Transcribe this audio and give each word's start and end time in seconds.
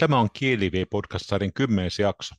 Tämä 0.00 0.20
on 0.20 0.28
Kielivi-podcast-sarjan 0.32 1.52
kymmenes 1.54 1.98
jakso. 1.98 2.34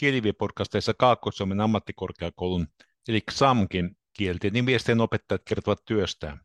Kielivi-podcasteissa 0.00 0.94
Kaakkois-Suomen 0.98 1.60
ammattikorkeakoulun, 1.60 2.66
eli 3.08 3.20
XAMKin, 3.30 3.96
kielten 4.12 4.66
viestien 4.66 5.00
opettajat 5.00 5.42
kertovat 5.44 5.78
työstään. 5.84 6.40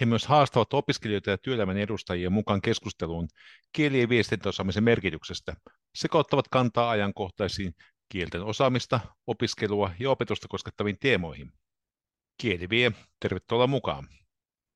He 0.00 0.06
myös 0.06 0.26
haastavat 0.26 0.74
opiskelijoita 0.74 1.30
ja 1.30 1.38
työelämän 1.38 1.78
edustajia 1.78 2.30
mukaan 2.30 2.62
keskusteluun 2.62 3.28
kieli- 3.72 4.00
ja 4.00 4.08
viestintäosaamisen 4.08 4.84
merkityksestä 4.84 5.56
sekä 5.94 6.18
ottavat 6.18 6.48
kantaa 6.48 6.90
ajankohtaisiin 6.90 7.72
kielten 8.08 8.42
osaamista, 8.42 9.00
opiskelua 9.26 9.90
ja 10.00 10.10
opetusta 10.10 10.48
koskettaviin 10.48 10.96
teemoihin. 11.00 11.52
Kielivie, 12.40 12.92
tervetuloa 13.20 13.66
mukaan. 13.66 14.08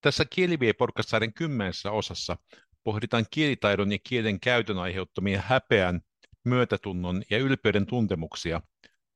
Tässä 0.01 0.24
Kielivie-podcast-sarjan 0.24 1.33
kymmenessä 1.35 1.91
osassa 1.91 2.37
pohditaan 2.84 3.27
kielitaidon 3.30 3.93
ja 3.93 3.98
kielen 4.09 4.41
käytön 4.41 4.79
aiheuttamia 4.79 5.41
häpeän, 5.41 6.01
myötätunnon 6.45 7.23
ja 7.30 7.38
ylpeyden 7.38 7.87
tuntemuksia 7.87 8.60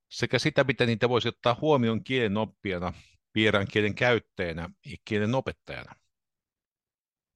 sekä 0.08 0.38
sitä, 0.38 0.64
miten 0.64 0.86
niitä 0.86 1.08
voisi 1.08 1.28
ottaa 1.28 1.56
huomioon 1.60 2.04
kielen 2.04 2.36
oppijana, 2.36 2.92
vieraan 3.34 3.66
kielen 3.72 3.94
käyttäjänä 3.94 4.70
ja 4.86 4.96
kielen 5.04 5.34
opettajana. 5.34 5.92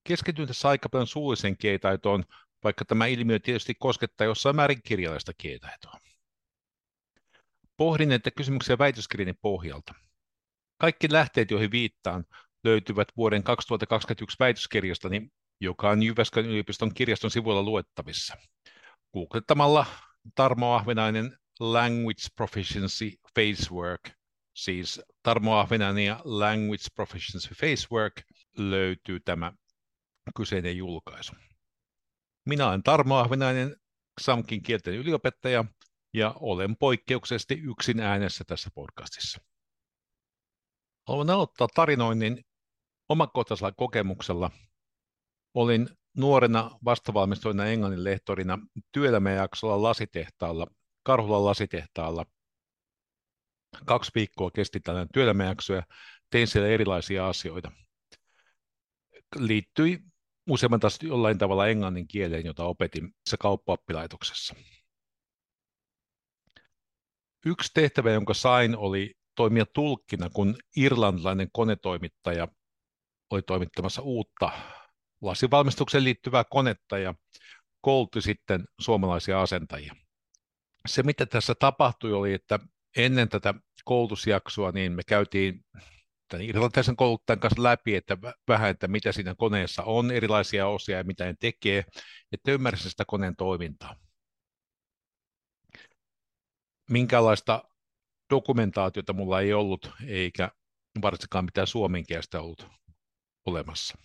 Keskityn 0.04 0.46
tässä 0.46 0.68
aika 0.68 0.88
paljon 0.88 1.06
suulliseen 1.06 1.56
kielitaitoon, 1.56 2.24
vaikka 2.64 2.84
tämä 2.84 3.06
ilmiö 3.06 3.38
tietysti 3.38 3.74
koskettaa 3.74 4.24
jossain 4.24 4.56
määrin 4.56 4.82
kirjallista 4.84 5.32
kielitaitoa. 5.38 5.98
Pohdin 7.76 8.08
näitä 8.08 8.30
kysymyksiä 8.30 8.78
väitöskirjani 8.78 9.32
pohjalta. 9.32 9.94
Kaikki 10.78 11.12
lähteet, 11.12 11.50
joihin 11.50 11.70
viittaan, 11.70 12.24
löytyvät 12.64 13.08
vuoden 13.16 13.42
2021 13.42 14.36
väitöskirjastani 14.40 15.32
joka 15.62 15.90
on 15.90 16.02
Jyväskylän 16.02 16.50
yliopiston 16.50 16.94
kirjaston 16.94 17.30
sivuilla 17.30 17.62
luettavissa. 17.62 18.36
Googlettamalla 19.12 19.86
Tarmo 20.34 20.74
Ahvenainen 20.74 21.38
Language 21.60 22.22
Proficiency 22.36 23.10
Facework, 23.34 24.10
siis 24.56 25.00
Tarmo 25.22 25.56
Ahvenainen 25.56 26.06
ja 26.06 26.20
Language 26.24 26.84
Proficiency 26.94 27.54
Facework, 27.54 28.22
löytyy 28.58 29.20
tämä 29.20 29.52
kyseinen 30.36 30.76
julkaisu. 30.76 31.32
Minä 32.46 32.68
olen 32.68 32.82
Tarmo 32.82 33.16
Ahvenainen, 33.16 33.76
Samkin 34.20 34.62
kielten 34.62 34.94
yliopettaja, 34.94 35.64
ja 36.14 36.34
olen 36.40 36.76
poikkeuksellisesti 36.76 37.54
yksin 37.54 38.00
äänessä 38.00 38.44
tässä 38.44 38.70
podcastissa. 38.74 39.40
Haluan 41.08 41.30
aloittaa 41.30 41.68
tarinoinnin 41.74 42.44
omakohtaisella 43.08 43.72
kokemuksella 43.72 44.50
Olin 45.54 45.88
nuorena 46.16 46.70
vastavalmistuneena 46.84 47.70
englannin 47.70 48.04
lehtorina 48.04 48.58
työelämäjaksolla 48.92 49.82
lasitehtaalla, 49.82 50.66
Karhulan 51.02 51.44
lasitehtaalla. 51.44 52.26
Kaksi 53.86 54.10
viikkoa 54.14 54.50
kesti 54.50 54.80
tällainen 54.80 55.12
työelämäjakso 55.12 55.74
ja 55.74 55.82
tein 56.30 56.46
siellä 56.46 56.68
erilaisia 56.68 57.28
asioita. 57.28 57.72
Liittyi 59.36 59.98
useamman 60.50 60.80
taas 60.80 60.98
jollain 61.02 61.38
tavalla 61.38 61.68
englannin 61.68 62.08
kieleen, 62.08 62.46
jota 62.46 62.64
opetin 62.64 63.14
se 63.30 63.36
kauppaoppilaitoksessa. 63.36 64.54
Yksi 67.46 67.70
tehtävä, 67.74 68.10
jonka 68.10 68.34
sain, 68.34 68.76
oli 68.76 69.14
toimia 69.36 69.66
tulkkina, 69.66 70.30
kun 70.30 70.56
irlantilainen 70.76 71.48
konetoimittaja 71.52 72.48
oli 73.30 73.42
toimittamassa 73.42 74.02
uutta 74.02 74.50
lasivalmistukseen 75.22 76.04
liittyvää 76.04 76.44
konetta 76.44 76.98
ja 76.98 77.14
koulutti 77.80 78.22
sitten 78.22 78.64
suomalaisia 78.80 79.42
asentajia. 79.42 79.94
Se, 80.86 81.02
mitä 81.02 81.26
tässä 81.26 81.54
tapahtui, 81.54 82.12
oli, 82.12 82.32
että 82.34 82.58
ennen 82.96 83.28
tätä 83.28 83.54
koulutusjaksoa 83.84 84.72
niin 84.72 84.92
me 84.92 85.02
käytiin 85.06 85.64
tämän 86.28 86.46
irlantilaisen 86.46 86.96
kouluttajan 86.96 87.40
kanssa 87.40 87.62
läpi, 87.62 87.94
että 87.94 88.18
vähän, 88.48 88.70
että 88.70 88.88
mitä 88.88 89.12
siinä 89.12 89.34
koneessa 89.34 89.82
on, 89.82 90.10
erilaisia 90.10 90.68
osia 90.68 90.98
ja 90.98 91.04
mitä 91.04 91.24
ne 91.24 91.34
tekee, 91.40 91.84
että 92.32 92.52
ymmärsin 92.52 92.90
sitä 92.90 93.04
koneen 93.04 93.36
toimintaa. 93.36 93.96
Minkälaista 96.90 97.64
dokumentaatiota 98.30 99.12
mulla 99.12 99.40
ei 99.40 99.52
ollut, 99.52 99.90
eikä 100.06 100.50
varsinkaan 101.02 101.44
mitään 101.44 101.66
suomenkielistä 101.66 102.40
ollut 102.40 102.66
olemassa. 103.46 103.98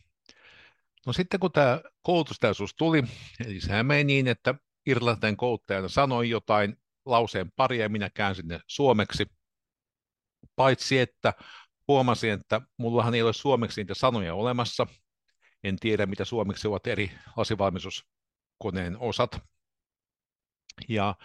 No 1.07 1.13
sitten 1.13 1.40
kun 1.40 1.51
tämä 1.51 1.81
koulutustaisuus 2.01 2.75
tuli, 2.75 3.03
eli 3.45 3.62
sehän 3.62 3.85
meni 3.85 4.03
niin, 4.03 4.28
että 4.28 4.56
irlantilainen 4.85 5.38
kouluttajana 5.38 5.88
sanoi 5.88 6.29
jotain 6.29 6.78
lauseen 7.06 7.51
paria 7.56 7.81
ja 7.81 7.90
minä 7.90 8.09
käänsin 8.09 8.47
ne 8.47 8.59
suomeksi, 8.68 9.25
paitsi 10.56 11.00
että 11.00 11.34
huomasin, 11.88 12.31
että 12.31 12.62
mullahan 12.78 13.16
ei 13.16 13.22
ole 13.22 13.34
suomeksi 13.34 13.81
niitä 13.81 13.94
sanoja 13.94 14.34
olemassa. 14.35 14.88
En 15.63 15.75
tiedä, 15.79 16.06
mitä 16.06 16.25
suomeksi 16.25 16.68
ovat 16.68 16.88
eri 16.88 17.12
lasivalmistuskoneen 17.38 18.97
osat. 19.00 19.39
Ja 20.89 21.16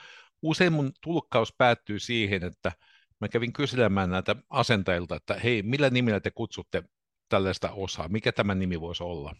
usein 0.42 0.72
mun 0.72 0.92
tulkkaus 1.00 1.54
päättyy 1.58 1.98
siihen, 1.98 2.44
että 2.44 2.72
mä 3.20 3.28
kävin 3.28 3.52
kyselemään 3.52 4.10
näitä 4.10 4.36
asentajilta, 4.50 5.16
että 5.16 5.34
hei, 5.34 5.62
millä 5.62 5.90
nimellä 5.90 6.20
te 6.20 6.30
kutsutte 6.30 6.82
tällaista 7.28 7.70
osaa, 7.70 8.08
mikä 8.08 8.32
tämä 8.32 8.54
nimi 8.54 8.80
voisi 8.80 9.02
olla. 9.02 9.34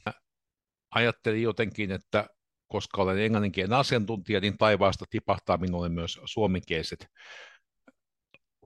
Ajattelin 0.95 1.43
jotenkin, 1.43 1.91
että 1.91 2.29
koska 2.69 3.03
olen 3.03 3.19
englanninkielen 3.19 3.73
asiantuntija, 3.73 4.41
niin 4.41 4.59
taivaasta 4.59 5.05
tipahtaa 5.11 5.57
minulle 5.57 5.89
myös 5.89 6.21
suomenkieliset 6.25 7.07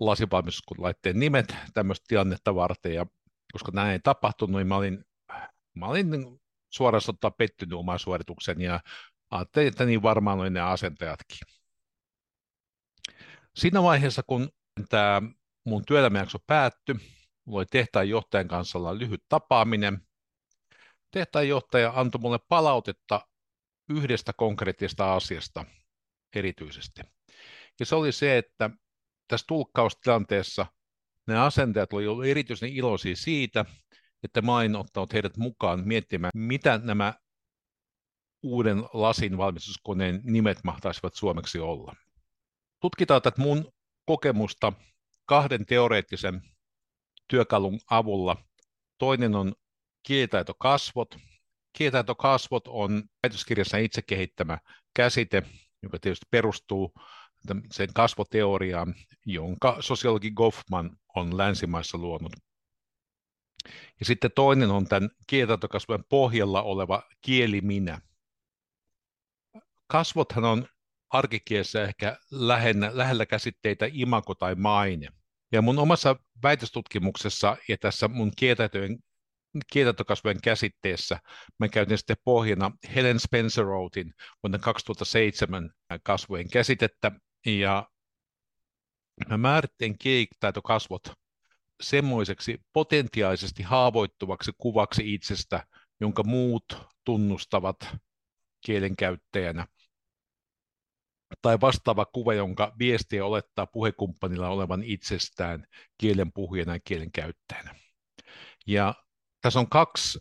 lasivalmistuslaitteen 0.00 1.20
nimet 1.20 1.54
tämmöistä 1.74 2.04
tilannetta 2.08 2.54
varten, 2.54 2.94
ja 2.94 3.06
koska 3.52 3.72
näin 3.74 3.92
ei 3.92 3.98
tapahtunut, 3.98 4.56
niin 4.60 4.66
mä 4.66 4.76
olin, 4.76 5.04
mä 5.74 5.86
olin 5.86 6.40
suorastaan 6.70 7.32
pettynyt 7.38 7.78
omaan 7.78 7.98
suorituksen, 7.98 8.60
ja 8.60 8.80
ajattelin, 9.30 9.68
että 9.68 9.84
niin 9.84 10.02
varmaan 10.02 10.40
oli 10.40 10.50
ne 10.50 10.60
asentajatkin. 10.60 11.38
Siinä 13.56 13.82
vaiheessa, 13.82 14.22
kun 14.26 14.48
tämä 14.88 15.22
mun 15.64 15.84
työelämäjakso 15.86 16.38
päättyi, 16.46 16.94
mulla 17.44 17.58
oli 17.58 17.66
tehtaan 17.66 18.08
johtajan 18.08 18.48
kanssa 18.48 18.98
lyhyt 18.98 19.24
tapaaminen, 19.28 20.06
tehtaanjohtaja 21.16 21.92
antoi 21.96 22.20
mulle 22.20 22.38
palautetta 22.48 23.28
yhdestä 23.88 24.32
konkreettisesta 24.32 25.14
asiasta 25.14 25.64
erityisesti. 26.34 27.02
Ja 27.80 27.86
se 27.86 27.94
oli 27.94 28.12
se, 28.12 28.38
että 28.38 28.70
tässä 29.28 29.44
tulkkaustilanteessa 29.48 30.66
ne 31.26 31.38
asentajat 31.38 31.92
olivat 31.92 32.26
erityisen 32.26 32.72
iloisia 32.72 33.16
siitä, 33.16 33.64
että 34.22 34.42
mä 34.42 34.56
olin 34.56 34.76
ottanut 34.76 35.12
heidät 35.12 35.36
mukaan 35.36 35.88
miettimään, 35.88 36.30
mitä 36.34 36.78
nämä 36.78 37.14
uuden 38.42 38.84
lasin 38.92 39.38
valmistuskoneen 39.38 40.20
nimet 40.24 40.58
mahtaisivat 40.64 41.14
suomeksi 41.14 41.58
olla. 41.58 41.96
Tutkitaan 42.80 43.22
tätä 43.22 43.42
mun 43.42 43.72
kokemusta 44.06 44.72
kahden 45.26 45.66
teoreettisen 45.66 46.42
työkalun 47.28 47.80
avulla. 47.90 48.36
Toinen 48.98 49.34
on 49.34 49.54
kielitaitokasvot. 50.06 51.16
Kielitaitokasvot 51.72 52.68
on 52.68 53.02
väitöskirjassa 53.22 53.76
itse 53.76 54.02
kehittämä 54.02 54.58
käsite, 54.94 55.42
joka 55.82 55.98
tietysti 55.98 56.26
perustuu 56.30 56.92
sen 57.72 57.88
kasvoteoriaan, 57.94 58.94
jonka 59.26 59.76
sosiologi 59.80 60.30
Goffman 60.30 60.96
on 61.16 61.36
länsimaissa 61.36 61.98
luonut. 61.98 62.32
Ja 64.00 64.06
sitten 64.06 64.30
toinen 64.34 64.70
on 64.70 64.86
tämän 64.86 65.10
kielitaitokasvojen 65.26 66.04
pohjalla 66.08 66.62
oleva 66.62 67.02
kieli 67.20 67.60
minä. 67.60 68.00
Kasvothan 69.86 70.44
on 70.44 70.68
arkikielessä 71.10 71.84
ehkä 71.84 72.16
lähellä, 72.30 72.90
lähellä 72.94 73.26
käsitteitä 73.26 73.86
imako 73.92 74.34
tai 74.34 74.54
maine. 74.54 75.08
Ja 75.52 75.62
mun 75.62 75.78
omassa 75.78 76.16
väitöstutkimuksessa 76.42 77.56
ja 77.68 77.78
tässä 77.78 78.08
mun 78.08 78.32
kielitaitojen 78.36 78.98
kielitantokasvojen 79.72 80.40
käsitteessä 80.42 81.18
mä 81.58 81.68
käytin 81.68 81.98
sitten 81.98 82.16
pohjana 82.24 82.72
Helen 82.94 83.20
Spencer 83.20 83.66
Outin 83.66 84.14
vuonna 84.42 84.58
2007 84.58 85.70
kasvojen 86.02 86.50
käsitettä, 86.50 87.12
ja 87.46 87.88
mä 89.28 89.38
määrittelin 89.38 89.98
kielitaitokasvot 89.98 91.02
semmoiseksi 91.82 92.58
potentiaalisesti 92.72 93.62
haavoittuvaksi 93.62 94.52
kuvaksi 94.58 95.14
itsestä, 95.14 95.66
jonka 96.00 96.22
muut 96.22 96.64
tunnustavat 97.04 97.76
kielenkäyttäjänä, 98.66 99.66
tai 101.42 101.60
vastaava 101.60 102.04
kuva, 102.04 102.34
jonka 102.34 102.74
viestiä 102.78 103.24
olettaa 103.24 103.66
puhekumppanilla 103.66 104.48
olevan 104.48 104.82
itsestään 104.82 105.66
kielen 105.98 106.32
puhujana 106.32 106.72
ja 106.74 106.80
kielen 106.84 107.12
käyttäjänä. 107.12 107.74
Ja 108.66 108.94
tässä 109.40 109.60
on 109.60 109.68
kaksi 109.68 110.18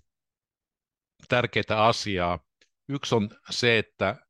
tärkeää 1.28 1.86
asiaa. 1.86 2.40
Yksi 2.90 3.16
on 3.16 3.30
se, 3.50 3.78
että 3.78 4.26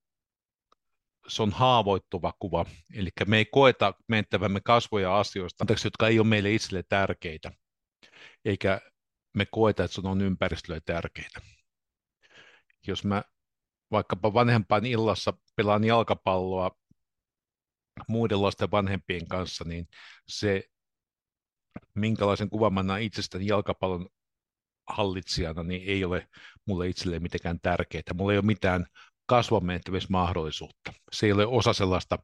se 1.28 1.44
on 1.44 1.52
haavoittuva 1.52 2.34
kuva, 2.40 2.66
eli 2.94 3.10
me 3.28 3.38
ei 3.38 3.46
koeta 3.46 3.94
menettävämme 4.08 4.62
kasvoja 4.62 5.20
asioista, 5.20 5.66
jotka 5.84 6.08
ei 6.08 6.20
ole 6.20 6.28
meille 6.28 6.52
itselle 6.52 6.84
tärkeitä, 6.90 7.52
eikä 8.46 8.82
me 9.38 9.46
koeta, 9.46 9.84
että 9.84 9.96
se 9.96 10.08
on 10.08 10.22
ympäristölle 10.22 10.82
tärkeitä. 10.86 11.42
Jos 12.88 13.04
mä 13.04 13.24
vaikkapa 13.92 14.34
vanhempaan 14.34 14.86
illassa 14.86 15.34
pelaan 15.56 15.84
jalkapalloa 15.84 16.72
muiden 18.08 18.42
lasten 18.42 18.72
vanhempien 18.72 19.28
kanssa, 19.28 19.64
niin 19.64 19.88
se, 20.28 20.64
minkälaisen 21.96 22.50
kuvan 22.50 22.74
mä 22.74 22.84
näen 22.84 23.04
itsestäni 23.04 23.48
jalkapallon 23.48 24.10
hallitsijana, 24.88 25.64
niin 25.64 25.84
ei 25.88 26.06
ole 26.06 26.28
mulle 26.66 26.88
itselleen 26.88 27.22
mitenkään 27.22 27.60
tärkeää. 27.60 28.04
Mulla 28.14 28.32
ei 28.32 28.38
ole 28.38 28.46
mitään 28.46 28.86
kasvamenettämismahdollisuutta. 29.26 30.94
Se 31.12 31.26
ei 31.26 31.32
ole 31.32 31.46
osa 31.46 31.74
sellaista 31.74 32.20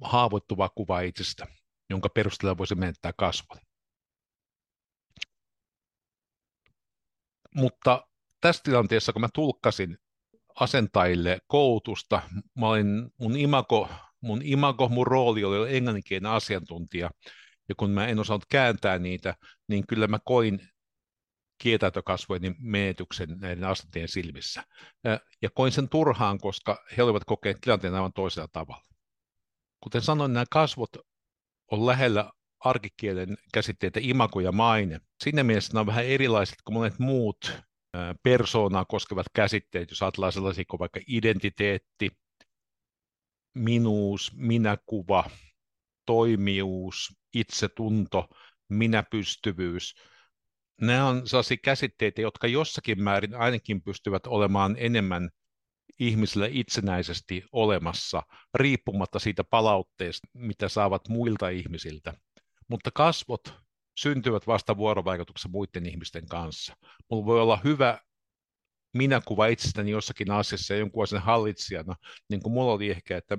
haavoittuvaa 0.00 0.68
kuvaa 0.68 1.00
itsestä, 1.00 1.46
jonka 1.90 2.08
perusteella 2.08 2.58
voisi 2.58 2.74
menettää 2.74 3.12
kasvon. 3.18 3.58
Mutta 7.54 8.06
tässä 8.40 8.62
tilanteessa, 8.62 9.12
kun 9.12 9.20
mä 9.20 9.28
tulkkasin 9.34 9.98
asentajille 10.60 11.38
koulutusta, 11.46 12.22
mä 12.58 12.68
olin, 12.68 13.10
mun 13.20 13.36
imago, 13.36 13.88
mun 14.20 14.40
imago, 14.42 14.88
mun 14.88 15.06
rooli 15.06 15.44
oli 15.44 15.76
englanninkielinen 15.76 16.32
asiantuntija, 16.32 17.10
ja 17.68 17.74
kun 17.74 17.90
mä 17.90 18.06
en 18.06 18.18
osannut 18.18 18.46
kääntää 18.48 18.98
niitä, 18.98 19.34
niin 19.68 19.86
kyllä 19.86 20.06
mä 20.06 20.18
koin 20.24 20.68
kietaitokasvojen 21.58 22.54
menetyksen 22.58 23.36
näiden 23.40 23.64
asentajien 23.64 24.08
silmissä. 24.08 24.64
Ja 25.42 25.50
koin 25.50 25.72
sen 25.72 25.88
turhaan, 25.88 26.38
koska 26.38 26.84
he 26.96 27.02
olivat 27.02 27.24
kokeneet 27.24 27.60
tilanteen 27.60 27.94
aivan 27.94 28.12
toisella 28.12 28.48
tavalla. 28.52 28.86
Kuten 29.80 30.02
sanoin, 30.02 30.32
nämä 30.32 30.44
kasvot 30.50 30.90
on 31.70 31.86
lähellä 31.86 32.30
arkikielen 32.60 33.36
käsitteitä 33.52 34.00
imago 34.02 34.40
ja 34.40 34.52
maine. 34.52 35.00
Siinä 35.24 35.42
mielessä 35.42 35.72
nämä 35.72 35.80
on 35.80 35.86
vähän 35.86 36.04
erilaiset 36.04 36.58
kuin 36.64 36.74
monet 36.74 36.98
muut 36.98 37.52
persoonaa 38.22 38.84
koskevat 38.84 39.26
käsitteet, 39.34 39.90
jos 39.90 40.02
ajatellaan 40.02 40.32
sellaisia 40.32 40.64
kuin 40.70 40.80
vaikka 40.80 41.00
identiteetti, 41.06 42.10
minuus, 43.54 44.32
minäkuva, 44.34 45.30
toimijuus, 46.06 47.16
itsetunto, 47.34 48.28
minäpystyvyys. 48.68 49.94
Nämä 50.80 51.08
on 51.08 51.28
sellaisia 51.28 51.56
käsitteitä, 51.62 52.20
jotka 52.20 52.46
jossakin 52.46 53.02
määrin 53.02 53.34
ainakin 53.34 53.82
pystyvät 53.82 54.26
olemaan 54.26 54.76
enemmän 54.78 55.30
ihmisille 55.98 56.48
itsenäisesti 56.52 57.44
olemassa, 57.52 58.22
riippumatta 58.54 59.18
siitä 59.18 59.44
palautteesta, 59.44 60.28
mitä 60.34 60.68
saavat 60.68 61.08
muilta 61.08 61.48
ihmisiltä. 61.48 62.14
Mutta 62.68 62.90
kasvot 62.94 63.54
syntyvät 63.98 64.46
vasta 64.46 64.76
vuorovaikutuksessa 64.76 65.48
muiden 65.48 65.86
ihmisten 65.86 66.26
kanssa. 66.26 66.76
Mulla 67.10 67.26
voi 67.26 67.40
olla 67.40 67.60
hyvä 67.64 67.98
minäkuva 68.94 69.46
itsestäni 69.46 69.90
jossakin 69.90 70.30
asiassa 70.30 70.74
ja 70.74 70.80
jonkun 70.80 71.02
asian 71.02 71.22
hallitsijana, 71.22 71.94
niin 72.30 72.42
kuin 72.42 72.52
mulla 72.52 72.72
oli 72.72 72.90
ehkä, 72.90 73.16
että 73.16 73.38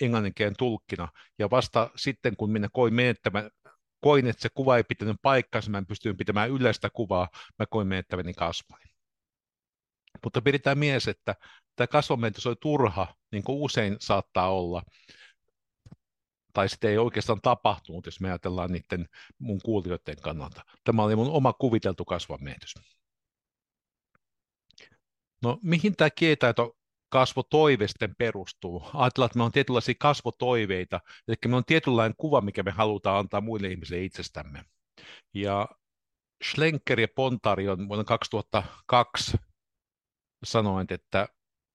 englanninkielen 0.00 0.54
tulkkina, 0.58 1.08
ja 1.38 1.50
vasta 1.50 1.90
sitten, 1.96 2.36
kun 2.36 2.52
minä 2.52 2.68
koin 2.72 2.94
menettämään, 2.94 3.50
koin, 4.04 4.26
että 4.26 4.42
se 4.42 4.48
kuva 4.54 4.76
ei 4.76 4.84
pitänyt 4.84 5.16
paikkaansa, 5.22 5.70
mä 5.70 5.78
en 5.78 5.86
pystynyt 5.86 6.16
pitämään 6.16 6.50
yleistä 6.50 6.90
kuvaa, 6.90 7.28
mä 7.58 7.66
koin 7.66 7.88
menettäväni 7.88 8.34
kasvoni. 8.34 8.84
Mutta 10.24 10.42
pidetään 10.42 10.78
mielessä, 10.78 11.10
että 11.10 11.34
tämä 11.76 11.86
kasvonmenetys 11.86 12.46
oli 12.46 12.56
turha, 12.60 13.14
niin 13.32 13.44
kuin 13.44 13.58
usein 13.58 13.96
saattaa 14.00 14.52
olla, 14.52 14.82
tai 16.52 16.68
sitten 16.68 16.90
ei 16.90 16.98
oikeastaan 16.98 17.40
tapahtunut, 17.40 18.06
jos 18.06 18.20
me 18.20 18.28
ajatellaan 18.28 18.72
niiden 18.72 19.08
mun 19.38 19.60
kuulijoiden 19.64 20.20
kannalta. 20.20 20.64
Tämä 20.84 21.02
oli 21.02 21.16
mun 21.16 21.30
oma 21.30 21.52
kuviteltu 21.52 22.04
kasvanmenetys. 22.04 22.74
No 25.42 25.58
mihin 25.62 25.96
tämä 25.96 26.10
kietaito 26.10 26.76
kasvotoive 27.14 27.88
sitten 27.88 28.14
perustuu? 28.18 28.82
Ajatellaan, 28.94 29.26
että 29.26 29.38
me 29.38 29.44
on 29.44 29.52
tietynlaisia 29.52 29.94
kasvotoiveita, 29.98 31.00
eli 31.28 31.36
me 31.48 31.56
on 31.56 31.64
tietynlainen 31.64 32.14
kuva, 32.16 32.40
mikä 32.40 32.62
me 32.62 32.70
halutaan 32.70 33.18
antaa 33.18 33.40
muille 33.40 33.68
ihmisille 33.68 34.04
itsestämme. 34.04 34.64
Ja 35.34 35.68
Schlenker 36.50 37.00
ja 37.00 37.08
Pontari 37.16 37.68
on 37.68 37.88
vuonna 37.88 38.04
2002 38.04 39.38
sanoin, 40.44 40.86
että 40.90 41.28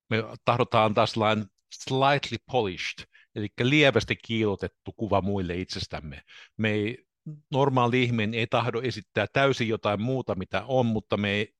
me 0.09 0.23
tahdotaan 0.45 0.85
antaa 0.85 1.05
sellainen 1.05 1.45
slightly 1.73 2.37
polished, 2.51 3.05
eli 3.35 3.47
lievästi 3.61 4.15
kiilotettu 4.15 4.91
kuva 4.97 5.21
muille 5.21 5.55
itsestämme. 5.55 6.21
Me 6.57 6.69
ei, 6.69 7.05
normaali 7.51 8.03
ihminen 8.03 8.33
ei 8.33 8.47
tahdo 8.47 8.81
esittää 8.81 9.25
täysin 9.33 9.67
jotain 9.67 10.01
muuta, 10.01 10.35
mitä 10.35 10.63
on, 10.67 10.85
mutta 10.85 11.17
me, 11.17 11.29
ei, 11.31 11.55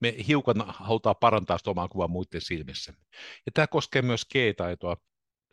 me 0.00 0.14
hiukan 0.28 0.64
halutaan 0.66 1.16
parantaa 1.20 1.58
sitä 1.58 1.70
omaa 1.70 1.88
kuvaa 1.88 2.08
muiden 2.08 2.40
silmissä. 2.40 2.92
Ja 3.46 3.52
tämä 3.54 3.66
koskee 3.66 4.02
myös 4.02 4.24
kielitaitoa. 4.24 4.96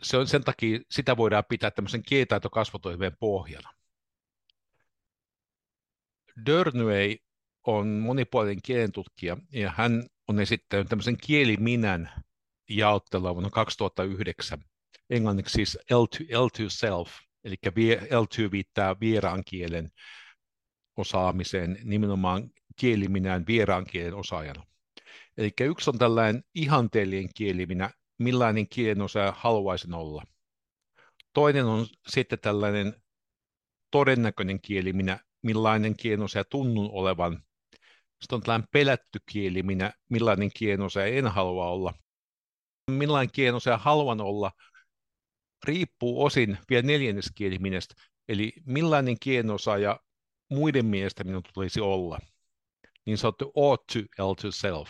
Se 0.03 0.17
on 0.17 0.27
sen 0.27 0.43
takia, 0.43 0.79
sitä 0.91 1.17
voidaan 1.17 1.43
pitää 1.49 1.71
tämmöisen 1.71 2.03
kielitaitokasvatoiveen 2.03 3.17
pohjana. 3.19 3.73
Dörnway 6.45 7.15
on 7.67 7.87
monipuolinen 7.87 8.61
kielentutkija 8.63 9.37
ja 9.51 9.73
hän 9.77 10.03
on 10.27 10.39
esittänyt 10.39 10.87
tämmöisen 10.87 11.17
kieliminän 11.17 12.23
jaottelua 12.69 13.33
vuonna 13.33 13.49
2009 13.49 14.63
englanniksi 15.09 15.53
siis 15.53 15.77
L2, 15.77 16.25
L2 16.25 16.65
self, 16.67 17.11
eli 17.43 17.55
L2 17.65 18.51
viittaa 18.51 18.99
vieraan 18.99 19.43
kielen 19.45 19.89
osaamiseen, 20.97 21.79
nimenomaan 21.83 22.49
kieliminään 22.79 23.47
vieraan 23.47 23.85
kielen 23.85 24.13
osaajana. 24.13 24.63
Eli 25.37 25.51
yksi 25.59 25.89
on 25.89 25.97
tällainen 25.97 26.43
ihanteellinen 26.55 27.29
kieliminä, 27.35 27.89
millainen 28.19 28.69
kielen 28.69 29.01
osaaja 29.01 29.33
haluaisin 29.37 29.93
olla. 29.93 30.23
Toinen 31.33 31.65
on 31.65 31.87
sitten 32.07 32.39
tällainen 32.39 32.93
todennäköinen 33.91 34.61
kieliminä, 34.61 35.19
millainen 35.41 35.97
kielen 35.97 36.21
osaaja 36.21 36.43
tunnun 36.43 36.89
olevan. 36.91 37.43
Sitten 38.21 38.35
on 38.35 38.41
tällainen 38.41 38.67
pelätty 38.71 39.19
kieliminä, 39.31 39.93
millainen 40.09 40.51
kielen 40.55 40.81
osaaja 40.81 41.07
en 41.15 41.27
halua 41.27 41.69
olla. 41.69 41.93
Millainen 42.91 43.31
kielen 43.31 43.55
osaaja 43.55 43.77
haluan 43.77 44.21
olla, 44.21 44.51
riippuu 45.63 46.23
osin 46.23 46.57
vielä 46.69 46.87
neljänneskieliminestä, 46.87 47.95
eli 48.27 48.53
millainen 48.65 49.19
kienosaaja 49.19 49.99
muiden 50.49 50.85
mielestä 50.85 51.23
minun 51.23 51.43
tulisi 51.53 51.81
olla. 51.81 52.19
Niin 53.07 53.17
sanottu 53.17 53.51
ought 53.55 53.87
to, 53.93 53.99
L 54.29 54.33
to 54.33 54.51
self. 54.51 54.89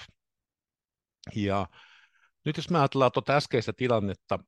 Ja 1.35 1.67
nyt 2.45 2.57
jos 2.57 2.69
mä 2.69 2.79
ajatellaan 2.79 3.11
tuota 3.11 3.35
äskeistä 3.35 3.73
tilannetta, 3.73 4.39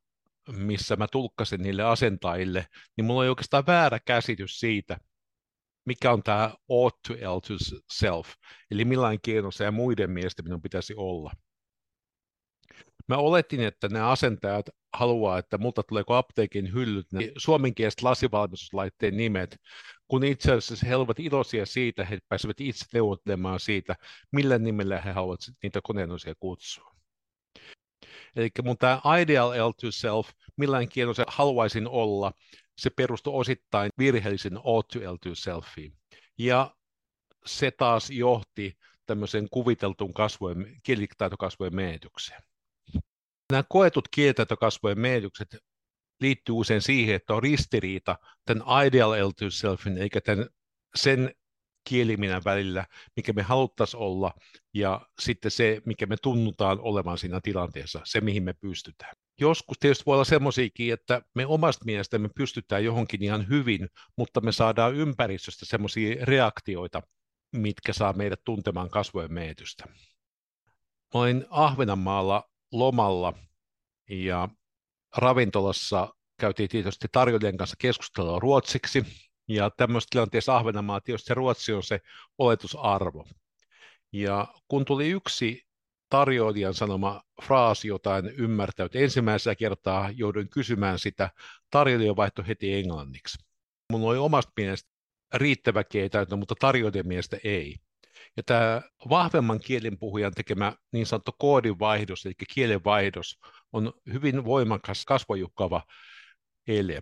missä 0.52 0.96
mä 0.96 1.08
tulkkasin 1.12 1.62
niille 1.62 1.84
asentajille, 1.84 2.66
niin 2.98 3.06
mulla 3.06 3.22
on 3.22 3.30
oikeastaan 3.30 3.66
väärä 3.68 4.00
käsitys 4.06 4.60
siitä, 4.60 4.98
mikä 5.86 6.12
on 6.12 6.24
tämä 6.24 6.54
ought 6.70 7.00
to, 7.08 7.14
L 7.14 7.40
to 7.40 7.54
self, 7.94 8.30
eli 8.72 8.86
millainen 8.86 9.20
kienosaaja 9.22 9.72
muiden 9.72 10.12
mielestä 10.12 10.44
minun 10.44 10.62
pitäisi 10.62 10.94
olla. 10.98 11.32
Mä 13.08 13.18
oletin, 13.18 13.64
että 13.64 13.88
nämä 13.90 14.10
asentajat 14.10 14.66
haluaa, 14.94 15.38
että 15.40 15.58
multa 15.58 15.84
tulee 15.84 16.04
apteekin 16.08 16.74
hyllyt, 16.74 17.12
ne 17.14 17.32
suomenkieliset 17.38 18.02
lasivalmistuslaitteen 18.02 19.18
nimet, 19.18 19.58
kun 20.10 20.24
itse 20.24 20.52
asiassa 20.52 20.86
he 20.86 20.96
ovat 20.96 21.20
iloisia 21.20 21.66
siitä, 21.66 22.06
he 22.06 22.20
pääsevät 22.30 22.62
itse 22.62 22.86
neuvottelemaan 22.94 23.60
siitä, 23.60 23.96
millä 24.32 24.58
nimellä 24.58 25.02
he 25.02 25.12
haluavat 25.12 25.40
niitä 25.64 25.80
koneenosia 25.84 26.34
kutsua. 26.40 26.96
Eli 28.36 28.50
mun 28.64 28.78
tämä 28.78 29.02
ideal 29.22 29.50
L 29.50 29.72
to 29.72 29.92
self, 29.92 30.30
millainen 30.58 30.90
kienosa 30.90 31.24
haluaisin 31.28 31.88
olla, 31.88 32.32
se 32.78 32.90
perustuu 32.90 33.38
osittain 33.38 33.90
virheellisen 33.98 34.58
O 34.64 34.84
to 34.84 35.14
L 35.14 35.16
to 35.16 35.36
selfiin. 35.36 35.94
Ja 36.38 36.76
se 37.46 37.72
taas 37.72 38.10
johti 38.10 38.78
tämmöisen 39.06 39.48
kuviteltuun 39.52 40.14
kasvojen, 40.14 40.80
kielitaitokasvojen 40.84 41.76
menetykseen. 41.76 42.42
Nämä 43.52 43.64
koetut 43.70 44.08
kielitaitokasvojen 44.08 45.00
menetykset 45.00 45.58
liittyy 46.22 46.56
usein 46.56 46.82
siihen, 46.82 47.16
että 47.16 47.34
on 47.34 47.44
ristiriita 47.44 48.16
tämän 48.46 48.64
ideal 48.88 49.32
to 49.32 49.50
selfin 49.50 49.98
eikä 49.98 50.22
tämän, 50.22 50.50
sen 50.96 51.32
kieliminän 51.90 52.42
välillä, 52.46 52.86
mikä 53.16 53.34
me 53.34 53.42
haluttaisiin 53.42 54.02
olla, 54.02 54.34
ja 54.74 55.02
sitten 55.20 55.52
se, 55.52 55.82
mikä 55.86 56.06
me 56.06 56.16
tunnutaan 56.22 56.80
olevan 56.80 57.18
siinä 57.18 57.42
tilanteessa, 57.44 58.02
se 58.04 58.22
mihin 58.22 58.44
me 58.44 58.54
pystytään. 58.54 59.16
Joskus 59.40 59.78
tietysti 59.80 60.06
voi 60.06 60.14
olla 60.14 60.24
semmoisiakin, 60.24 60.94
että 60.94 61.22
me 61.36 61.46
omasta 61.46 61.86
mielestämme 61.86 62.30
pystytään 62.36 62.84
johonkin 62.84 63.24
ihan 63.24 63.48
hyvin, 63.50 63.90
mutta 64.16 64.42
me 64.42 64.52
saadaan 64.52 64.96
ympäristöstä 64.96 65.66
semmoisia 65.66 66.26
reaktioita, 66.26 67.02
mitkä 67.56 67.94
saa 67.94 68.14
meidät 68.14 68.42
tuntemaan 68.46 68.90
kasvojen 68.90 69.34
menetystä. 69.34 69.84
Mä 71.14 71.20
olin 71.22 71.46
Ahvenanmaalla 71.50 72.50
lomalla 72.72 73.34
ja 74.10 74.50
ravintolassa 75.18 76.14
käytiin 76.40 76.70
tietysti 76.70 77.08
tarjoilijan 77.12 77.58
kanssa 77.58 77.76
keskustelua 77.80 78.40
ruotsiksi, 78.40 79.06
ja 79.48 79.70
tämmöisessä 79.70 80.10
tilanteessa 80.12 80.58
Ahvenanmaa 80.58 81.02
tietysti 81.02 81.28
se 81.28 81.34
ruotsi 81.34 81.74
on 81.74 81.84
se 81.84 82.00
oletusarvo. 82.38 83.26
Ja 84.14 84.48
kun 84.68 84.86
tuli 84.86 85.10
yksi 85.10 85.68
tarjoilijan 86.10 86.74
sanoma 86.74 87.22
fraasi, 87.44 87.88
jota 87.88 88.18
en 88.18 88.28
ymmärtänyt 88.38 88.96
ensimmäisellä 88.96 89.56
kertaa, 89.56 90.10
jouduin 90.16 90.50
kysymään 90.50 91.00
sitä, 91.00 91.30
tarjoilija 91.72 92.16
vaihtoi 92.16 92.48
heti 92.48 92.74
englanniksi. 92.74 93.38
Mun 93.92 94.04
oli 94.04 94.18
omasta 94.18 94.52
mielestä 94.58 94.90
riittävä 95.34 95.84
kielitaito, 95.84 96.38
mutta 96.38 96.56
tarjoilijan 96.60 97.08
mielestä 97.08 97.38
ei. 97.44 97.76
Ja 98.38 98.44
tämä 98.44 98.82
vahvemman 99.10 99.60
kielen 99.60 99.98
puhujan 99.98 100.34
tekemä 100.34 100.74
niin 100.92 101.06
sanottu 101.06 101.32
koodinvaihdos, 101.40 102.26
eli 102.26 102.34
kielenvaihdos, 102.54 103.40
on 103.74 103.94
hyvin 104.14 104.46
voimakas 104.46 105.06
kasvojukkaava 105.06 105.84
ele. 106.68 107.02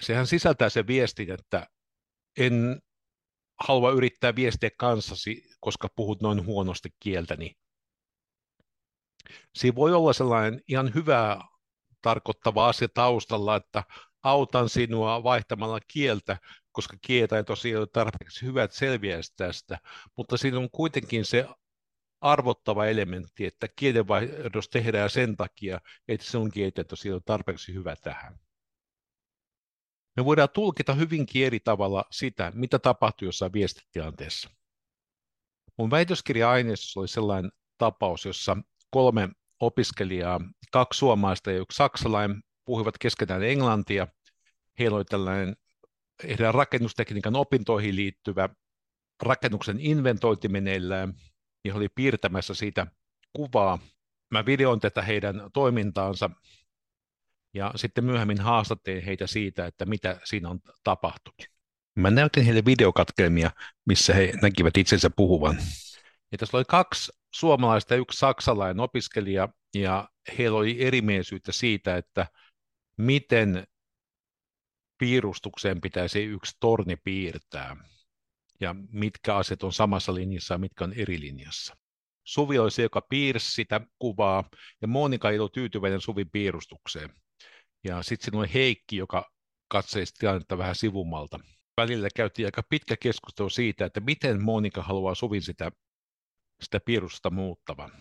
Sehän 0.00 0.26
sisältää 0.26 0.68
sen 0.68 0.86
viestin, 0.86 1.30
että 1.30 1.66
en 2.38 2.82
halua 3.60 3.90
yrittää 3.90 4.36
viestiä 4.36 4.70
kanssasi, 4.78 5.44
koska 5.60 5.88
puhut 5.96 6.22
noin 6.22 6.46
huonosti 6.46 6.88
kieltäni. 7.00 7.56
Siinä 9.54 9.74
voi 9.74 9.94
olla 9.94 10.12
sellainen 10.12 10.60
ihan 10.68 10.94
hyvää 10.94 11.40
tarkoittava 12.02 12.68
asia 12.68 12.88
taustalla, 12.94 13.56
että 13.56 13.84
autan 14.22 14.68
sinua 14.68 15.22
vaihtamalla 15.22 15.80
kieltä, 15.88 16.36
koska 16.72 16.96
kieltä 17.00 17.36
ei 17.36 17.44
tosiaan 17.44 17.80
ole 17.80 17.88
tarpeeksi 17.92 18.46
hyvä, 18.46 18.62
että 18.62 18.76
selviäisi 18.76 19.32
tästä, 19.36 19.78
mutta 20.16 20.36
siinä 20.36 20.58
on 20.58 20.70
kuitenkin 20.70 21.24
se 21.24 21.46
arvottava 22.20 22.86
elementti, 22.86 23.46
että 23.46 23.68
kielenvaihdos 23.76 24.68
tehdään 24.68 25.10
sen 25.10 25.36
takia, 25.36 25.80
että 26.08 26.26
se 26.26 26.38
on 26.38 26.50
kieltä 26.50 26.84
tosiaan 26.84 27.20
tarpeeksi 27.24 27.74
hyvä 27.74 27.96
tähän. 27.96 28.38
Me 30.16 30.24
voidaan 30.24 30.48
tulkita 30.54 30.94
hyvinkin 30.94 31.46
eri 31.46 31.60
tavalla 31.60 32.04
sitä, 32.10 32.52
mitä 32.54 32.78
tapahtuu 32.78 33.26
jossain 33.26 33.52
viestitilanteessa. 33.52 34.50
Mun 35.76 35.90
väitöskirja-aineistossa 35.90 37.00
oli 37.00 37.08
sellainen 37.08 37.52
tapaus, 37.78 38.24
jossa 38.24 38.56
kolme 38.90 39.28
opiskelijaa, 39.60 40.40
kaksi 40.72 40.98
suomalaista 40.98 41.50
ja 41.50 41.58
yksi 41.58 41.76
saksalainen, 41.76 42.42
puhuivat 42.64 42.98
keskenään 42.98 43.42
englantia. 43.42 44.08
Heillä 44.78 44.96
oli 44.96 45.04
tällainen 45.04 45.56
heidän 46.28 46.54
rakennustekniikan 46.54 47.36
opintoihin 47.36 47.96
liittyvä 47.96 48.48
rakennuksen 49.22 49.80
inventointi 49.80 50.48
meneillään, 50.48 51.14
he 51.68 51.72
oli 51.72 51.88
piirtämässä 51.88 52.54
siitä 52.54 52.86
kuvaa. 53.32 53.78
Mä 54.30 54.46
videoin 54.46 54.80
tätä 54.80 55.02
heidän 55.02 55.50
toimintaansa, 55.52 56.30
ja 57.54 57.72
sitten 57.76 58.04
myöhemmin 58.04 58.40
haastattelin 58.40 59.04
heitä 59.04 59.26
siitä, 59.26 59.66
että 59.66 59.86
mitä 59.86 60.20
siinä 60.24 60.48
on 60.48 60.60
tapahtunut. 60.84 61.42
Mä 61.94 62.10
näytin 62.10 62.44
heille 62.44 62.64
videokatkelmia, 62.64 63.50
missä 63.86 64.14
he 64.14 64.32
näkivät 64.42 64.76
itsensä 64.76 65.10
puhuvan. 65.10 65.58
Ja 66.32 66.38
tässä 66.38 66.56
oli 66.56 66.64
kaksi 66.68 67.12
suomalaista 67.34 67.94
ja 67.94 68.00
yksi 68.00 68.18
saksalainen 68.18 68.80
opiskelija, 68.80 69.48
ja 69.74 70.08
heillä 70.38 70.58
oli 70.58 70.82
erimielisyyttä 70.82 71.52
siitä, 71.52 71.96
että 71.96 72.26
miten 72.98 73.66
piirustukseen 74.98 75.80
pitäisi 75.80 76.24
yksi 76.24 76.56
torni 76.60 76.96
piirtää, 76.96 77.76
ja 78.60 78.74
mitkä 78.92 79.36
asiat 79.36 79.62
on 79.62 79.72
samassa 79.72 80.14
linjassa 80.14 80.54
ja 80.54 80.58
mitkä 80.58 80.84
on 80.84 80.92
eri 80.92 81.20
linjassa. 81.20 81.76
Suvi 82.24 82.58
oli 82.58 82.70
se, 82.70 82.82
joka 82.82 83.00
piirsi 83.00 83.52
sitä 83.52 83.80
kuvaa, 83.98 84.48
ja 84.82 84.88
Monika 84.88 85.30
ei 85.30 85.38
ollut 85.38 85.52
tyytyväinen 85.52 86.00
Suvin 86.00 86.30
piirustukseen. 86.30 87.10
Ja 87.84 88.02
sitten 88.02 88.24
siinä 88.24 88.38
oli 88.38 88.54
Heikki, 88.54 88.96
joka 88.96 89.30
katsoi 89.68 90.04
tilannetta 90.18 90.58
vähän 90.58 90.74
sivumalta. 90.74 91.40
Välillä 91.76 92.08
käytiin 92.14 92.46
aika 92.46 92.62
pitkä 92.68 92.96
keskustelu 92.96 93.50
siitä, 93.50 93.84
että 93.84 94.00
miten 94.00 94.42
Monika 94.42 94.82
haluaa 94.82 95.14
Suvin 95.14 95.42
sitä, 95.42 95.72
sitä 96.62 96.80
piirusta 96.80 97.30
muuttavan. 97.30 97.92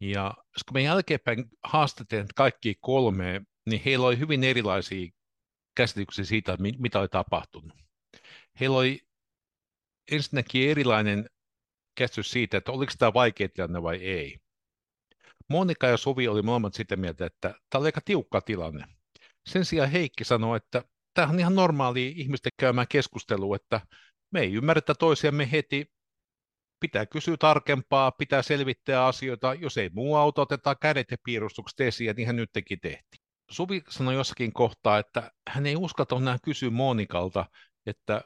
Ja 0.00 0.34
kun 0.68 0.74
me 0.74 0.82
jälkeenpäin 0.82 1.44
haastattelin 1.64 2.26
kaikki 2.34 2.74
kolme, 2.80 3.42
niin 3.66 3.82
heillä 3.84 4.06
oli 4.06 4.18
hyvin 4.18 4.44
erilaisia 4.44 5.10
käsityksiä 5.76 6.24
siitä, 6.24 6.56
mitä 6.78 7.00
oli 7.00 7.08
tapahtunut. 7.08 7.78
Heillä 8.60 8.76
oli 8.76 9.00
ensinnäkin 10.10 10.70
erilainen 10.70 11.28
käsitys 11.94 12.30
siitä, 12.30 12.56
että 12.56 12.72
oliko 12.72 12.92
tämä 12.98 13.14
vaikea 13.14 13.48
tilanne 13.48 13.82
vai 13.82 13.96
ei. 13.96 14.38
Monika 15.48 15.86
ja 15.86 15.96
Suvi 15.96 16.28
oli 16.28 16.42
molemmat 16.42 16.74
sitä 16.74 16.96
mieltä, 16.96 17.26
että 17.26 17.54
tämä 17.70 17.80
oli 17.80 17.88
aika 17.88 18.00
tiukka 18.04 18.40
tilanne. 18.40 18.84
Sen 19.48 19.64
sijaan 19.64 19.90
Heikki 19.90 20.24
sanoi, 20.24 20.56
että 20.56 20.84
tämä 21.14 21.28
on 21.28 21.40
ihan 21.40 21.54
normaali 21.54 22.14
ihmisten 22.16 22.52
käymään 22.56 22.88
keskustelu, 22.88 23.54
että 23.54 23.80
me 24.32 24.40
ei 24.40 24.52
ymmärretä 24.52 24.94
toisiamme 24.94 25.48
heti, 25.52 25.86
pitää 26.80 27.06
kysyä 27.06 27.36
tarkempaa, 27.36 28.12
pitää 28.12 28.42
selvittää 28.42 29.06
asioita, 29.06 29.54
jos 29.54 29.78
ei 29.78 29.90
muu 29.92 30.16
auto, 30.16 30.42
otetaan 30.42 30.76
kädet 30.80 31.10
ja 31.10 31.16
piirustukset 31.24 31.80
esiin, 31.80 32.08
ja 32.08 32.14
niinhän 32.14 32.36
nytkin 32.36 32.80
tehtiin. 32.82 33.22
Suvi 33.50 33.82
sanoi 33.88 34.14
jossakin 34.14 34.52
kohtaa, 34.52 34.98
että 34.98 35.32
hän 35.48 35.66
ei 35.66 35.76
uskalta 35.76 36.16
enää 36.16 36.38
kysyä 36.44 36.70
Monikalta, 36.70 37.46
että 37.86 38.24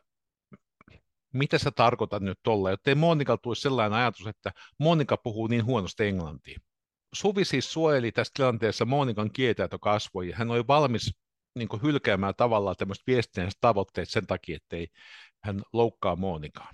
mitä 1.33 1.59
sä 1.59 1.71
tarkoitat 1.71 2.23
nyt 2.23 2.38
tolla, 2.42 2.71
jotta 2.71 2.90
ei 2.90 2.95
Monikalla 2.95 3.38
tulisi 3.42 3.62
sellainen 3.62 3.99
ajatus, 3.99 4.26
että 4.26 4.52
Monika 4.78 5.16
puhuu 5.16 5.47
niin 5.47 5.64
huonosti 5.64 6.04
englantia. 6.04 6.59
Suvi 7.14 7.45
siis 7.45 7.73
suojeli 7.73 8.12
tässä 8.12 8.33
tilanteessa 8.37 8.85
Monikan 8.85 9.30
kielitaitokasvoja. 9.33 10.37
Hän 10.37 10.50
oli 10.50 10.66
valmis 10.66 11.14
niin 11.54 11.68
hylkäämään 11.83 12.35
tavallaan 12.37 12.76
tämmöiset 12.76 13.06
viestinnälliset 13.06 13.61
tavoitteet 13.61 14.09
sen 14.09 14.26
takia, 14.26 14.56
ettei 14.56 14.88
hän 15.45 15.62
loukkaa 15.73 16.16
Monikaa. 16.16 16.71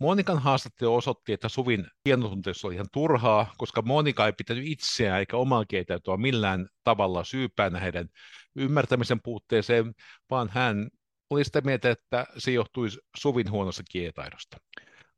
Monikan 0.00 0.38
haastattelu 0.38 0.94
osoitti, 0.94 1.32
että 1.32 1.48
Suvin 1.48 1.86
hienotunteus 2.04 2.64
oli 2.64 2.74
ihan 2.74 2.88
turhaa, 2.92 3.54
koska 3.58 3.82
Monika 3.82 4.26
ei 4.26 4.32
pitänyt 4.32 4.64
itseään 4.66 5.18
eikä 5.18 5.36
omaa 5.36 5.64
kielitaitoa 5.64 6.16
millään 6.16 6.68
tavalla 6.84 7.24
syypäänä 7.24 7.80
heidän 7.80 8.08
ymmärtämisen 8.56 9.20
puutteeseen, 9.22 9.94
vaan 10.30 10.48
hän 10.52 10.88
oli 11.30 11.44
sitä 11.44 11.60
mieltä, 11.60 11.90
että 11.90 12.26
se 12.38 12.50
johtui 12.50 12.88
Suvin 13.16 13.50
huonosta 13.50 13.82
kielitaidosta. 13.90 14.56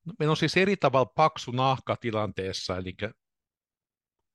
No, 0.04 0.12
meillä 0.18 0.30
on 0.30 0.36
siis 0.36 0.56
eri 0.56 0.76
tavalla 0.76 1.12
paksu 1.14 1.50
nahka 1.50 1.96
tilanteessa, 1.96 2.76
eli 2.76 2.96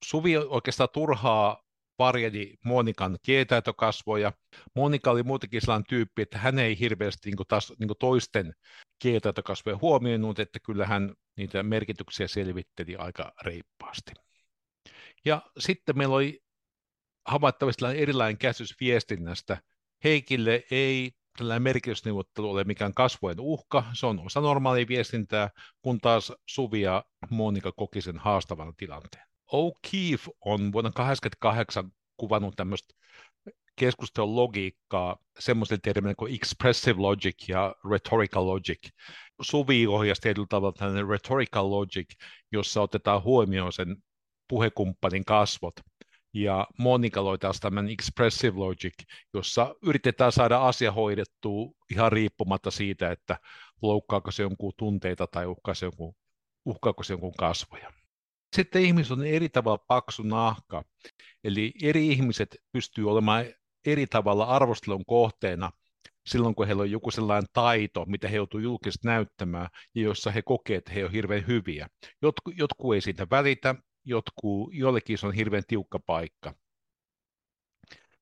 Suvi 0.05 0.37
oikeastaan 0.37 0.89
turhaa 0.93 1.65
varjeli 1.99 2.57
Monikan 2.65 3.17
kielitaitokasvoja. 3.21 4.33
Monika 4.75 5.11
oli 5.11 5.23
muutenkin 5.23 5.61
sellainen 5.61 5.87
tyyppi, 5.89 6.21
että 6.21 6.37
hän 6.37 6.59
ei 6.59 6.79
hirveästi 6.79 7.29
niin 7.29 7.47
taas, 7.47 7.73
niin 7.79 7.89
toisten 7.99 8.53
kielitaitokasvoja 8.99 9.77
huomioinut, 9.81 10.39
että 10.39 10.59
kyllä 10.59 10.85
hän 10.85 11.13
niitä 11.37 11.63
merkityksiä 11.63 12.27
selvitteli 12.27 12.95
aika 12.95 13.33
reippaasti. 13.41 14.11
Ja 15.25 15.41
sitten 15.59 15.97
meillä 15.97 16.15
oli 16.15 16.43
havaittavasti 17.27 17.85
erilainen 17.95 18.37
käsitys 18.37 18.75
viestinnästä. 18.79 19.57
Heikille 20.03 20.63
ei 20.71 21.11
tällainen 21.37 21.63
merkitysneuvottelu 21.63 22.49
ole 22.49 22.63
mikään 22.63 22.93
kasvojen 22.93 23.39
uhka, 23.39 23.83
se 23.93 24.05
on 24.05 24.19
osa 24.19 24.41
normaalia 24.41 24.87
viestintää, 24.87 25.49
kun 25.81 25.99
taas 26.01 26.33
Suvi 26.45 26.81
ja 26.81 27.05
Monika 27.29 27.71
koki 27.71 28.01
sen 28.01 28.17
haastavan 28.17 28.75
tilanteen. 28.77 29.25
O'Keefe 29.47 30.31
on 30.45 30.71
vuonna 30.73 30.91
1988 30.91 31.91
kuvannut 32.17 32.55
tämmöistä 32.55 32.95
keskustelun 33.75 34.35
logiikkaa 34.35 35.17
semmoisella 35.39 35.79
termillä 35.83 36.15
kuin 36.15 36.35
expressive 36.35 37.01
logic 37.01 37.49
ja 37.49 37.75
rhetorical 37.89 38.47
logic. 38.47 38.89
Suvi 39.41 39.87
ohjasi 39.87 40.21
tietyllä 40.21 40.47
tavalla 40.49 40.73
tällainen 40.77 41.07
rhetorical 41.07 41.69
logic, 41.69 42.07
jossa 42.51 42.81
otetaan 42.81 43.23
huomioon 43.23 43.73
sen 43.73 43.95
puhekumppanin 44.47 45.25
kasvot. 45.25 45.73
Ja 46.35 46.67
Monika 46.79 47.23
loi 47.23 47.37
taas 47.37 47.59
tämän 47.59 47.89
expressive 47.89 48.59
logic, 48.59 48.93
jossa 49.33 49.75
yritetään 49.81 50.31
saada 50.31 50.67
asia 50.67 50.91
hoidettua 50.91 51.71
ihan 51.91 52.11
riippumatta 52.11 52.71
siitä, 52.71 53.11
että 53.11 53.37
loukkaako 53.81 54.31
se 54.31 54.43
jonkun 54.43 54.73
tunteita 54.77 55.27
tai 55.27 55.45
uhkaako 55.45 55.73
se 55.73 55.85
jonkun, 55.85 56.15
uhkaako 56.65 57.03
se 57.03 57.13
jonkun 57.13 57.33
kasvoja. 57.37 57.93
Sitten 58.55 58.81
ihmiset 58.81 59.11
on 59.11 59.25
eri 59.25 59.49
tavalla 59.49 59.83
paksu 59.87 60.23
nahka, 60.23 60.83
eli 61.43 61.73
eri 61.83 62.07
ihmiset 62.07 62.57
pystyy 62.71 63.11
olemaan 63.11 63.45
eri 63.85 64.07
tavalla 64.07 64.43
arvostelun 64.43 65.05
kohteena 65.05 65.71
silloin, 66.25 66.55
kun 66.55 66.65
heillä 66.65 66.81
on 66.81 66.91
joku 66.91 67.11
sellainen 67.11 67.49
taito, 67.53 68.05
mitä 68.05 68.27
he 68.27 68.35
joutuu 68.35 68.59
julkisesti 68.59 69.07
näyttämään, 69.07 69.67
ja 69.95 70.01
jossa 70.01 70.31
he 70.31 70.41
kokevat, 70.41 70.77
että 70.77 70.91
he 70.91 71.03
ovat 71.03 71.13
hirveän 71.13 71.47
hyviä. 71.47 71.87
Jotku, 72.21 72.51
jotku 72.55 72.93
ei 72.93 73.01
siitä 73.01 73.27
välitä, 73.31 73.75
jotku, 74.05 74.69
jollekin 74.73 75.17
se 75.17 75.27
on 75.27 75.33
hirveän 75.33 75.63
tiukka 75.67 75.99
paikka. 75.99 76.53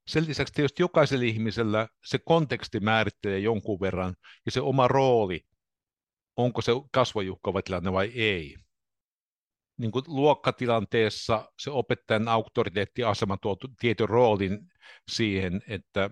Sen 0.08 0.28
lisäksi 0.28 0.54
tietysti 0.54 0.84
jokaisella 0.84 1.24
ihmisellä 1.24 1.88
se 2.06 2.20
konteksti 2.20 2.80
määrittelee 2.80 3.40
jonkun 3.40 3.80
verran, 3.80 4.16
ja 4.46 4.52
se 4.52 4.62
oma 4.62 4.88
rooli, 4.88 5.46
onko 6.38 6.62
se 6.62 6.72
kasvojukka 6.92 7.54
vai 7.54 7.64
vai 7.92 8.12
ei 8.16 8.56
niin 9.78 9.92
kuin 9.92 10.04
luokkatilanteessa 10.08 11.52
se 11.60 11.70
opettajan 11.70 12.28
auktoriteettiasema 12.28 13.38
tuo 13.38 13.58
tietyn 13.80 14.10
roolin 14.10 14.60
siihen, 15.12 15.62
että 15.68 16.10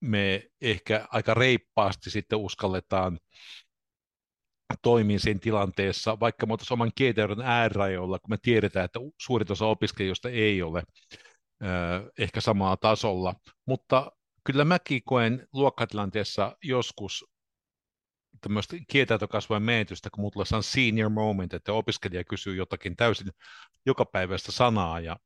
me 0.00 0.50
ehkä 0.60 1.08
aika 1.10 1.34
reippaasti 1.34 2.10
sitten 2.10 2.38
uskalletaan 2.38 3.18
toimia 4.82 5.18
siinä 5.18 5.40
tilanteessa, 5.42 6.20
vaikka 6.20 6.46
me 6.46 6.52
oltaisiin 6.52 6.74
oman 6.74 6.92
kielitaidon 6.94 7.42
äärirajoilla, 7.42 8.18
kun 8.18 8.30
me 8.30 8.36
tiedetään, 8.42 8.84
että 8.84 9.00
suurin 9.20 9.52
osa 9.52 9.66
opiskelijoista 9.66 10.28
ei 10.28 10.62
ole 10.62 10.82
ehkä 12.18 12.40
samalla 12.40 12.76
tasolla, 12.76 13.34
mutta 13.66 14.12
kyllä 14.44 14.64
mäkin 14.64 15.02
koen 15.04 15.48
luokkatilanteessa 15.52 16.56
joskus 16.62 17.24
tämmöistä 18.40 18.76
kielitaitokasvojen 18.88 19.62
menetystä, 19.62 20.10
kun 20.10 20.22
mulla 20.22 20.56
on 20.56 20.62
senior 20.62 21.10
moment, 21.10 21.54
että 21.54 21.72
opiskelija 21.72 22.24
kysyy 22.24 22.56
jotakin 22.56 22.96
täysin 22.96 23.30
jokapäiväistä 23.86 24.52
sanaa 24.52 25.00
ja 25.00 25.16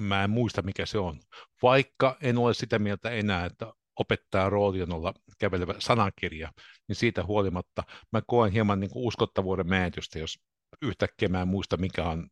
mä 0.00 0.24
en 0.24 0.30
muista 0.30 0.62
mikä 0.62 0.86
se 0.86 0.98
on. 0.98 1.20
Vaikka 1.62 2.16
en 2.20 2.38
ole 2.38 2.54
sitä 2.54 2.78
mieltä 2.78 3.10
enää, 3.10 3.44
että 3.44 3.72
opettaa 4.00 4.50
rooli 4.50 4.82
on 4.82 4.92
olla 4.92 5.14
kävelevä 5.38 5.74
sanakirja, 5.78 6.52
niin 6.88 6.96
siitä 6.96 7.24
huolimatta 7.24 7.82
mä 8.12 8.22
koen 8.26 8.52
hieman 8.52 8.80
niin 8.80 8.90
kuin 8.90 9.06
uskottavuuden 9.06 9.68
menetystä, 9.68 10.18
jos 10.18 10.38
yhtäkkiä 10.82 11.28
mä 11.28 11.42
en 11.42 11.48
muista 11.48 11.76
mikä 11.76 12.04
on 12.04 12.28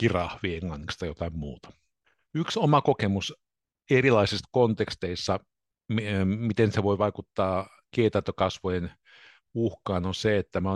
kirahvi 0.00 0.56
englanniksi 0.56 0.98
tai 0.98 1.08
jotain 1.08 1.38
muuta. 1.38 1.72
Yksi 2.34 2.58
oma 2.58 2.80
kokemus 2.80 3.34
erilaisissa 3.90 4.48
konteksteissa, 4.50 5.40
miten 6.24 6.72
se 6.72 6.82
voi 6.82 6.98
vaikuttaa 6.98 7.68
kielitaitokasvojen 7.90 8.90
uhkaan, 9.54 10.06
on 10.06 10.14
se, 10.14 10.38
että 10.38 10.60
mä 10.60 10.70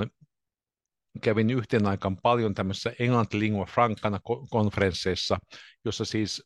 kävin 1.22 1.50
yhteen 1.50 1.86
aikaan 1.86 2.16
paljon 2.16 2.54
tämmöisissä 2.54 2.92
englanti 2.98 3.38
lingua 3.38 3.66
francana 3.66 4.20
konferensseissa, 4.50 5.38
jossa 5.84 6.04
siis 6.04 6.44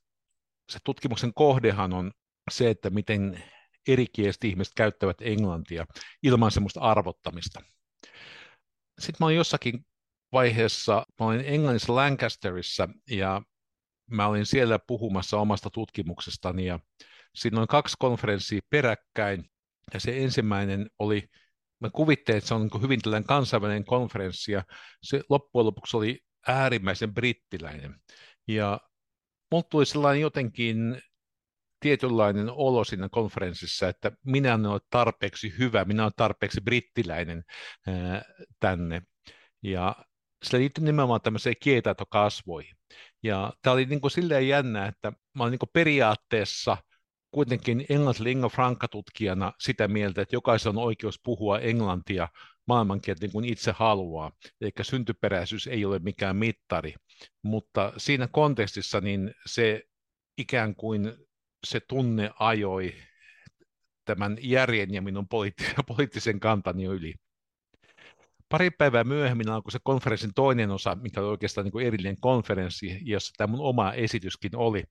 se 0.68 0.78
tutkimuksen 0.84 1.34
kohdehan 1.34 1.92
on 1.92 2.12
se, 2.50 2.70
että 2.70 2.90
miten 2.90 3.42
erikieliset 3.88 4.44
ihmiset 4.44 4.74
käyttävät 4.76 5.16
englantia 5.20 5.86
ilman 6.22 6.50
semmoista 6.50 6.80
arvottamista. 6.80 7.60
Sitten 8.98 9.16
mä 9.20 9.26
olin 9.26 9.36
jossakin 9.36 9.86
vaiheessa, 10.32 11.06
mä 11.20 11.26
olin 11.26 11.42
Englannissa 11.44 11.94
Lancasterissa 11.94 12.88
ja 13.10 13.42
mä 14.10 14.26
olin 14.26 14.46
siellä 14.46 14.78
puhumassa 14.86 15.38
omasta 15.38 15.70
tutkimuksestani 15.70 16.66
ja 16.66 16.78
siinä 17.34 17.60
on 17.60 17.66
kaksi 17.66 17.96
konferenssia 17.98 18.60
peräkkäin 18.70 19.44
ja 19.94 20.00
se 20.00 20.22
ensimmäinen 20.22 20.90
oli, 20.98 21.28
mä 21.80 21.90
kuvittelin, 21.90 22.38
että 22.38 22.48
se 22.48 22.54
on 22.54 22.62
niin 22.72 22.82
hyvin 22.82 23.02
tällainen 23.02 23.26
kansainvälinen 23.26 23.84
konferenssi 23.84 24.52
ja 24.52 24.64
se 25.02 25.22
loppujen 25.28 25.66
lopuksi 25.66 25.96
oli 25.96 26.20
äärimmäisen 26.46 27.14
brittiläinen 27.14 27.94
ja 28.48 28.80
mulla 29.50 29.66
tuli 29.70 29.86
sellainen 29.86 30.20
jotenkin 30.20 31.02
tietynlainen 31.80 32.50
olo 32.50 32.84
siinä 32.84 33.08
konferenssissa, 33.08 33.88
että 33.88 34.12
minä 34.24 34.54
en 34.54 34.66
ole 34.66 34.80
tarpeeksi 34.90 35.54
hyvä, 35.58 35.84
minä 35.84 36.02
olen 36.02 36.12
tarpeeksi 36.16 36.60
brittiläinen 36.60 37.44
ää, 37.86 38.22
tänne. 38.60 39.02
Ja 39.62 39.96
se 40.42 40.58
liittyy 40.58 40.84
nimenomaan 40.84 41.20
tämmöiseen 41.20 41.56
kielitaitokasvoihin. 41.62 42.76
Ja 43.22 43.52
tämä 43.62 43.74
oli 43.74 43.84
niin 43.84 44.00
kuin 44.00 44.10
silleen 44.10 44.48
jännä, 44.48 44.86
että 44.86 45.12
mä 45.34 45.42
olen 45.42 45.50
niin 45.50 45.58
kuin 45.58 45.70
periaatteessa 45.72 46.76
kuitenkin 47.30 47.86
englanti 47.88 48.24
lingua 48.24 48.48
franca-tutkijana 48.48 49.52
sitä 49.58 49.88
mieltä, 49.88 50.22
että 50.22 50.36
jokaisen 50.36 50.70
on 50.70 50.78
oikeus 50.78 51.20
puhua 51.24 51.58
englantia 51.58 52.28
maailmankieltä 52.66 53.20
niin 53.20 53.32
kuin 53.32 53.44
itse 53.44 53.72
haluaa, 53.76 54.32
eli 54.60 54.70
syntyperäisyys 54.82 55.66
ei 55.66 55.84
ole 55.84 55.98
mikään 55.98 56.36
mittari, 56.36 56.94
mutta 57.42 57.92
siinä 57.96 58.28
kontekstissa 58.28 59.00
niin 59.00 59.34
se 59.46 59.82
ikään 60.38 60.74
kuin 60.74 61.14
se 61.66 61.80
tunne 61.80 62.30
ajoi 62.38 62.94
tämän 64.04 64.36
järjen 64.40 64.94
ja 64.94 65.02
minun 65.02 65.28
poliittisen, 65.28 65.74
poliittisen 65.96 66.40
kantani 66.40 66.84
yli. 66.84 67.14
Pari 68.48 68.70
päivää 68.70 69.04
myöhemmin 69.04 69.48
alkoi 69.50 69.72
se 69.72 69.78
konferenssin 69.82 70.34
toinen 70.34 70.70
osa, 70.70 70.94
mikä 70.94 71.20
oli 71.20 71.28
oikeastaan 71.28 71.64
niin 71.64 71.72
kuin 71.72 71.86
erillinen 71.86 72.20
konferenssi, 72.20 72.98
jossa 73.02 73.32
tämä 73.36 73.50
mun 73.56 73.66
oma 73.66 73.92
esityskin 73.92 74.56
oli. 74.56 74.84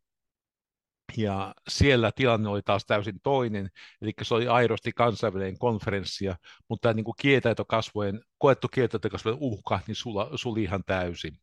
Ja 1.18 1.54
siellä 1.68 2.12
tilanne 2.12 2.50
oli 2.50 2.62
taas 2.62 2.86
täysin 2.86 3.20
toinen, 3.24 3.70
eli 4.02 4.12
se 4.22 4.34
oli 4.34 4.48
aidosti 4.48 4.92
kansainvälinen 4.92 5.58
konferenssi, 5.58 6.26
mutta 6.70 6.82
tämä 6.82 6.94
niin 6.94 7.04
kuin 7.04 7.16
kielitaitokasvojen, 7.22 8.22
koettu 8.38 8.68
kielitaitokasvojen 8.68 9.38
uhka 9.42 9.80
niin 9.88 9.96
sula, 9.96 10.30
suli 10.36 10.64
ihan 10.64 10.84
täysin. 10.86 11.40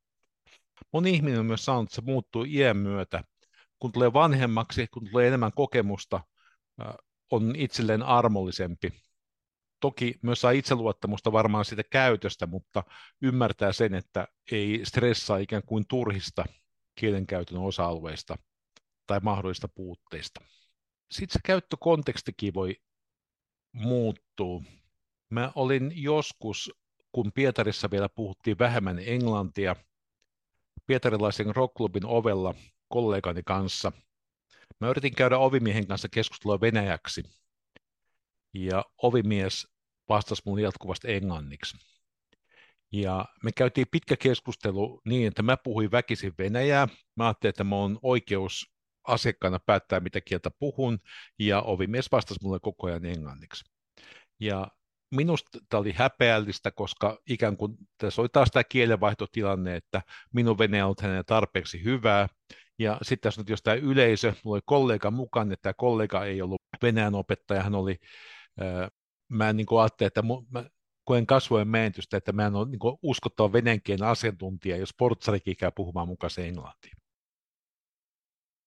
Moni 0.92 1.10
ihminen 1.10 1.40
on 1.40 1.46
myös 1.46 1.64
sanonut, 1.64 1.88
että 1.88 1.94
se 1.94 2.02
muuttuu 2.02 2.44
iän 2.48 2.76
myötä, 2.76 3.24
kun 3.78 3.92
tulee 3.92 4.12
vanhemmaksi, 4.12 4.86
kun 4.86 5.08
tulee 5.10 5.26
enemmän 5.28 5.52
kokemusta, 5.52 6.20
on 7.30 7.56
itselleen 7.56 8.02
armollisempi. 8.02 8.92
Toki 9.80 10.14
myös 10.22 10.40
saa 10.40 10.50
itseluottamusta 10.50 11.32
varmaan 11.32 11.64
siitä 11.64 11.82
käytöstä, 11.90 12.46
mutta 12.46 12.84
ymmärtää 13.22 13.72
sen, 13.72 13.94
että 13.94 14.28
ei 14.52 14.80
stressaa 14.84 15.38
ikään 15.38 15.62
kuin 15.66 15.84
turhista 15.88 16.44
kielenkäytön 16.94 17.58
osa-alueista 17.58 18.38
tai 19.06 19.20
mahdollista 19.22 19.68
puutteista. 19.68 20.40
Sitten 21.10 21.32
se 21.32 21.40
käyttökontekstikin 21.44 22.54
voi 22.54 22.76
muuttua. 23.72 24.62
Mä 25.30 25.52
olin 25.54 25.92
joskus, 25.94 26.72
kun 27.12 27.32
Pietarissa 27.32 27.90
vielä 27.90 28.08
puhuttiin 28.08 28.58
vähemmän 28.58 28.98
englantia, 28.98 29.76
pietarilaisen 30.86 31.56
rockklubin 31.56 32.06
ovella 32.06 32.54
kollegani 32.88 33.42
kanssa. 33.42 33.92
Mä 34.80 34.88
yritin 34.88 35.14
käydä 35.14 35.38
ovimiehen 35.38 35.86
kanssa 35.86 36.08
keskustelua 36.08 36.60
venäjäksi, 36.60 37.22
ja 38.54 38.84
ovimies 39.02 39.68
vastasi 40.08 40.42
mulle 40.46 40.62
jatkuvasti 40.62 41.12
englanniksi. 41.12 41.76
Ja 42.92 43.24
me 43.42 43.52
käytiin 43.52 43.86
pitkä 43.90 44.16
keskustelu 44.16 45.02
niin, 45.04 45.28
että 45.28 45.42
mä 45.42 45.56
puhuin 45.56 45.90
väkisin 45.90 46.34
venäjää. 46.38 46.88
Mä 47.16 47.26
ajattelin, 47.26 47.50
että 47.50 47.64
mä 47.64 47.76
oon 47.76 47.98
oikeus 48.02 48.72
asiakkaana 49.04 49.58
päättää, 49.66 50.00
mitä 50.00 50.20
kieltä 50.20 50.50
puhun, 50.58 50.98
ja 51.38 51.62
ovimies 51.62 52.12
vastasi 52.12 52.40
mulle 52.42 52.58
koko 52.60 52.86
ajan 52.86 53.04
englanniksi. 53.04 53.64
Ja 54.40 54.68
minusta 55.14 55.58
tämä 55.68 55.80
oli 55.80 55.92
häpeällistä, 55.92 56.70
koska 56.70 57.18
ikään 57.28 57.56
kuin 57.56 57.76
tässä 57.98 58.22
oli 58.22 58.28
taas 58.28 58.48
tämä 58.52 58.64
kielenvaihtotilanne, 58.64 59.76
että 59.76 60.02
minun 60.34 60.58
venäjä 60.58 60.86
on 60.86 60.94
hänen 61.00 61.24
tarpeeksi 61.24 61.84
hyvää, 61.84 62.28
ja 62.78 62.98
sitten 63.02 63.22
tässä 63.28 63.40
nyt 63.40 63.48
jos 63.48 63.62
tämä 63.62 63.74
yleisö, 63.74 64.32
mulla 64.44 64.56
oli 64.56 64.62
kollega 64.64 65.10
mukaan, 65.10 65.52
että 65.52 65.62
tämä 65.62 65.74
kollega 65.76 66.24
ei 66.24 66.42
ollut 66.42 66.60
Venäjän 66.82 67.14
opettaja, 67.14 67.62
hän 67.62 67.74
oli, 67.74 67.96
ää, 68.60 68.88
mä 69.28 69.52
niin 69.52 69.66
kuin 69.66 69.80
ajattelin, 69.80 70.06
että 70.06 70.22
mu, 70.22 70.44
mä 70.50 70.64
koen 71.04 71.26
kasvojen 71.26 71.68
menetystä, 71.68 72.16
että 72.16 72.32
mä 72.32 72.46
en 72.46 72.54
ole 72.54 72.68
niin 72.68 72.98
uskottava 73.02 73.52
venäjän 73.52 74.02
asiantuntija, 74.04 74.76
jos 74.76 74.94
portsarikin 74.98 75.56
käy 75.56 75.70
puhumaan 75.76 76.08
mukaan 76.08 76.30
englantia. 76.38 76.94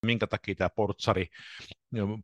Minkä 0.05 0.27
takia 0.27 0.55
tämä 0.55 0.69
portsari 0.69 1.27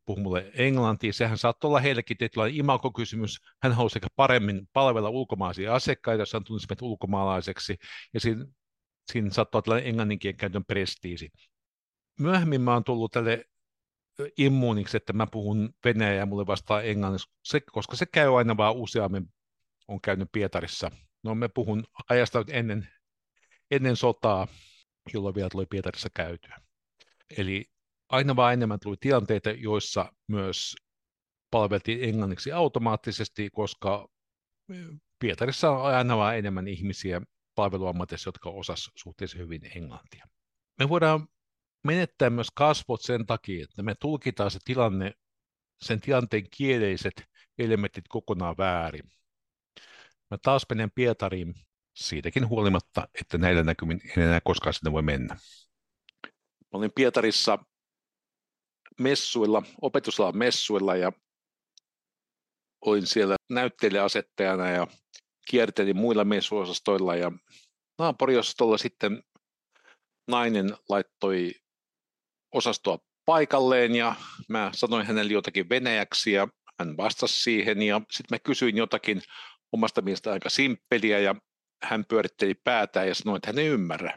puhuu 0.06 0.24
mulle 0.24 0.52
englantia, 0.54 1.13
sehän 1.13 1.38
saattoi 1.38 1.67
olla 1.67 1.80
heillekin 1.80 2.17
tietynlainen 2.17 2.60
imakokysymys. 2.60 3.38
Hän 3.63 3.74
halusi 3.74 3.98
ehkä 3.98 4.08
paremmin 4.15 4.67
palvella 4.74 5.10
ulkomaalaisia 5.10 5.76
asiakkaita, 5.76 6.21
jos 6.21 6.34
hän 6.34 6.43
tunnisi 6.43 6.67
meitä 6.69 6.86
ulkomaalaiseksi, 6.86 7.78
ja 8.13 8.19
siinä, 8.19 8.45
siinä 9.12 9.30
saattoi 9.30 9.62
olla 9.67 9.80
englanninkielen 9.80 10.38
käytön 10.38 10.65
prestiisi 10.65 11.30
myöhemmin 12.19 12.62
mä 12.62 12.73
oon 12.73 12.84
tullut 12.84 13.12
tälle 13.12 13.45
immuuniksi, 14.38 14.97
että 14.97 15.13
mä 15.13 15.28
puhun 15.28 15.73
venäjää 15.86 16.13
ja 16.13 16.25
mulle 16.25 16.47
vastaa 16.47 16.82
englanniksi, 16.82 17.32
se, 17.43 17.62
koska 17.71 17.95
se 17.95 18.06
käy 18.06 18.38
aina 18.38 18.58
vaan 18.58 18.75
useammin, 18.75 19.34
on 19.88 20.01
käynyt 20.01 20.30
Pietarissa. 20.32 20.91
No 21.23 21.36
me 21.36 21.47
puhun 21.47 21.84
ajasta 22.10 22.45
ennen, 22.49 22.88
ennen 23.71 23.95
sotaa, 23.95 24.47
jolloin 25.13 25.36
vielä 25.36 25.49
tuli 25.49 25.65
Pietarissa 25.65 26.10
käytyä. 26.15 26.58
Eli 27.38 27.65
aina 28.10 28.36
vaan 28.36 28.54
enemmän 28.54 28.80
tuli 28.84 28.95
tilanteita, 28.99 29.49
joissa 29.49 30.13
myös 30.28 30.75
palveltiin 31.51 32.04
englanniksi 32.04 32.51
automaattisesti, 32.51 33.49
koska 33.49 34.08
Pietarissa 35.19 35.71
on 35.71 35.82
aina 35.86 36.17
vaan 36.17 36.38
enemmän 36.38 36.67
ihmisiä 36.67 37.21
palveluammatissa, 37.56 38.28
jotka 38.28 38.49
osas 38.49 38.91
suhteellisen 38.95 39.41
hyvin 39.41 39.62
englantia. 39.75 40.25
Me 40.80 40.89
voidaan 40.89 41.28
menettää 41.86 42.30
myös 42.30 42.48
kasvot 42.56 43.02
sen 43.02 43.26
takia, 43.26 43.63
että 43.63 43.84
me 43.84 43.95
tulkitaan 43.95 44.52
se 44.52 44.60
tilanne, 44.65 45.13
sen 45.84 46.02
tilanteen 46.02 46.50
kieleiset 46.58 47.24
elementit 47.58 48.06
kokonaan 48.10 48.58
väärin. 48.58 49.12
Mä 50.32 50.38
taas 50.41 50.65
menen 50.69 50.91
Pietariin 50.91 51.54
siitäkin 51.95 52.50
huolimatta, 52.50 53.08
että 53.21 53.38
näillä 53.38 53.63
näkymin 53.63 54.02
en 54.17 54.24
enää 54.24 54.41
koskaan 54.41 54.74
sinne 54.74 54.91
voi 54.91 55.02
mennä. 55.02 55.38
Mä 56.74 56.80
olin 56.80 56.91
Pietarissa 56.95 57.60
messuilla, 59.00 59.63
opetusalan 59.82 60.38
messuilla 60.38 60.95
ja 60.95 61.12
olin 62.86 63.08
siellä 63.08 63.36
näyttelijäasettajana 63.50 64.69
ja 64.69 64.88
kiertelin 65.48 65.98
muilla 65.98 66.26
messuosastoilla 66.26 67.15
ja 67.15 67.32
naapuriosastolla 68.00 68.78
sitten 68.78 69.24
nainen 70.28 70.78
laittoi 70.89 71.52
osastoa 72.56 73.00
paikalleen 73.26 73.96
ja 73.96 74.15
mä 74.50 74.72
sanoin 74.74 75.06
hänelle 75.06 75.34
jotakin 75.34 75.70
venäjäksi 75.70 76.32
ja 76.32 76.48
hän 76.80 76.98
vastasi 76.98 77.44
siihen 77.44 77.82
ja 77.82 78.02
sitten 78.12 78.36
mä 78.36 78.39
kysyin 78.39 78.78
jotakin 78.78 79.22
omasta 79.72 80.02
mielestä 80.02 80.32
aika 80.32 80.50
simppeliä 80.50 81.20
ja 81.20 81.36
hän 81.84 82.06
pyöritteli 82.06 82.54
päätään 82.54 83.08
ja 83.08 83.15
sanoi, 83.15 83.36
että 83.36 83.48
hän 83.48 83.60
ei 83.60 83.68
ymmärrä. 83.68 84.13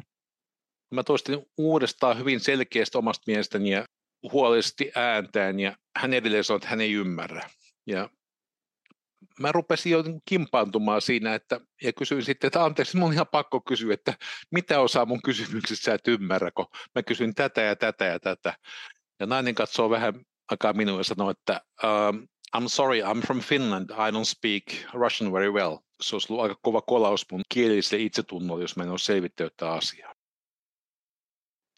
Mä 0.94 1.03
toistin 1.03 1.46
uudestaan 1.59 2.18
hyvin 2.18 2.40
selkeästi 2.40 2.98
omasta 2.98 3.22
mielestäni 3.27 3.70
ja 3.70 3.85
huolellisesti 4.33 4.92
ääntään 4.94 5.61
ja 5.61 5.77
hän 5.96 6.14
edelleen 6.14 6.44
sanoi, 6.44 6.57
että 6.57 6.68
hän 6.68 6.81
ei 6.81 6.92
ymmärrä. 6.92 7.51
Ja 7.87 8.11
mä 9.40 9.53
rupesin 9.53 9.92
jo 9.92 10.05
kimpaantumaan 10.24 11.03
siinä, 11.03 11.35
että, 11.35 11.61
ja 11.83 11.92
kysyin 11.92 12.24
sitten, 12.24 12.48
että 12.48 12.64
anteeksi, 12.64 12.96
mun 12.96 13.09
on 13.09 13.14
ihan 13.14 13.27
pakko 13.33 13.61
kysyä, 13.61 13.94
että 13.94 14.14
mitä 14.51 14.81
osaa 14.81 15.07
mun 15.07 15.22
kysymyksessä 15.22 15.85
sä 15.85 15.94
et 15.94 16.09
ymmärrä, 16.09 16.51
kun 16.51 16.66
mä 16.94 17.03
kysyn 17.03 17.35
tätä 17.35 17.61
ja 17.61 17.77
tätä 17.77 18.05
ja 18.05 18.20
tätä. 18.20 18.55
Ja 19.20 19.27
nainen 19.27 19.55
katsoo 19.55 19.90
vähän 19.90 20.14
aikaa 20.51 20.72
minua 20.72 21.01
ja 21.01 21.05
sanoo, 21.05 21.31
että 21.31 21.61
um, 21.83 22.29
I'm 22.57 22.68
sorry, 22.68 23.01
I'm 23.03 23.27
from 23.27 23.40
Finland, 23.40 23.90
I 23.90 24.11
don't 24.12 24.24
speak 24.24 24.62
Russian 24.94 25.33
very 25.33 25.53
well. 25.53 25.77
Se 26.03 26.14
olisi 26.14 26.33
ollut 26.33 26.42
aika 26.42 26.61
kova 26.62 26.83
kolaus 26.83 27.27
mun 27.33 27.42
kieliselle 27.48 28.05
itsetunnolle, 28.05 28.64
jos 28.64 28.77
mä 28.77 28.83
en 28.83 28.90
ole 28.90 28.98
selvittänyt 28.98 29.57
tätä 29.57 29.72
asiaa 29.72 30.17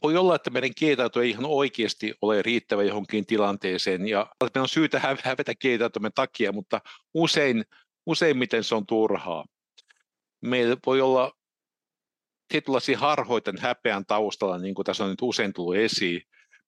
voi 0.02 0.16
olla, 0.16 0.36
että 0.36 0.50
meidän 0.50 0.74
kielitaito 0.76 1.22
ei 1.22 1.30
ihan 1.30 1.44
oikeasti 1.46 2.14
ole 2.22 2.42
riittävä 2.42 2.82
johonkin 2.82 3.26
tilanteeseen 3.26 4.08
ja 4.08 4.26
meidän 4.42 4.62
on 4.62 4.68
syytä 4.68 5.00
hävetä 5.24 5.54
kielitaitomme 5.54 6.10
takia, 6.14 6.52
mutta 6.52 6.80
usein, 7.14 7.64
useimmiten 8.06 8.64
se 8.64 8.74
on 8.74 8.86
turhaa. 8.86 9.44
Meillä 10.42 10.76
voi 10.86 11.00
olla 11.00 11.32
tietynlaisia 12.48 12.98
harhoita 12.98 13.52
häpeän 13.58 14.06
taustalla, 14.06 14.58
niin 14.58 14.74
kuin 14.74 14.86
tässä 14.86 15.04
on 15.04 15.10
nyt 15.10 15.22
usein 15.22 15.52
tullut 15.52 15.76
esiin. 15.76 16.22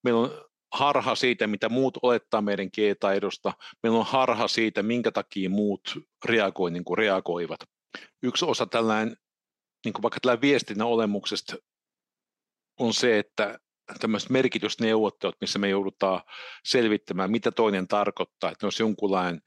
Meillä 0.04 0.20
on 0.20 0.30
harha 0.72 1.14
siitä, 1.14 1.46
mitä 1.46 1.68
muut 1.68 1.98
olettaa 2.02 2.42
meidän 2.42 2.70
kielitaidosta. 2.70 3.52
Meillä 3.82 3.98
on 3.98 4.06
harha 4.06 4.48
siitä, 4.48 4.82
minkä 4.82 5.10
takia 5.10 5.50
muut 5.50 5.98
reagoi 6.24 6.70
niin 6.70 6.84
kuin 6.84 6.98
reagoivat. 6.98 7.60
Yksi 8.22 8.44
osa 8.44 8.66
tällainen, 8.66 9.16
niin 9.84 9.92
kuin 9.92 10.02
vaikka 10.02 10.20
tällainen 10.20 10.40
viestinnän 10.40 10.86
olemuksesta 10.86 11.56
on 12.78 12.94
se, 12.94 13.18
että 13.18 13.58
tämmöiset 14.00 14.30
merkitysneuvottelut, 14.30 15.36
missä 15.40 15.58
me 15.58 15.68
joudutaan 15.68 16.22
selvittämään, 16.64 17.30
mitä 17.30 17.50
toinen 17.50 17.88
tarkoittaa, 17.88 18.50
että 18.50 18.66
olisi 18.66 18.82
jonkunlainen 18.82 19.42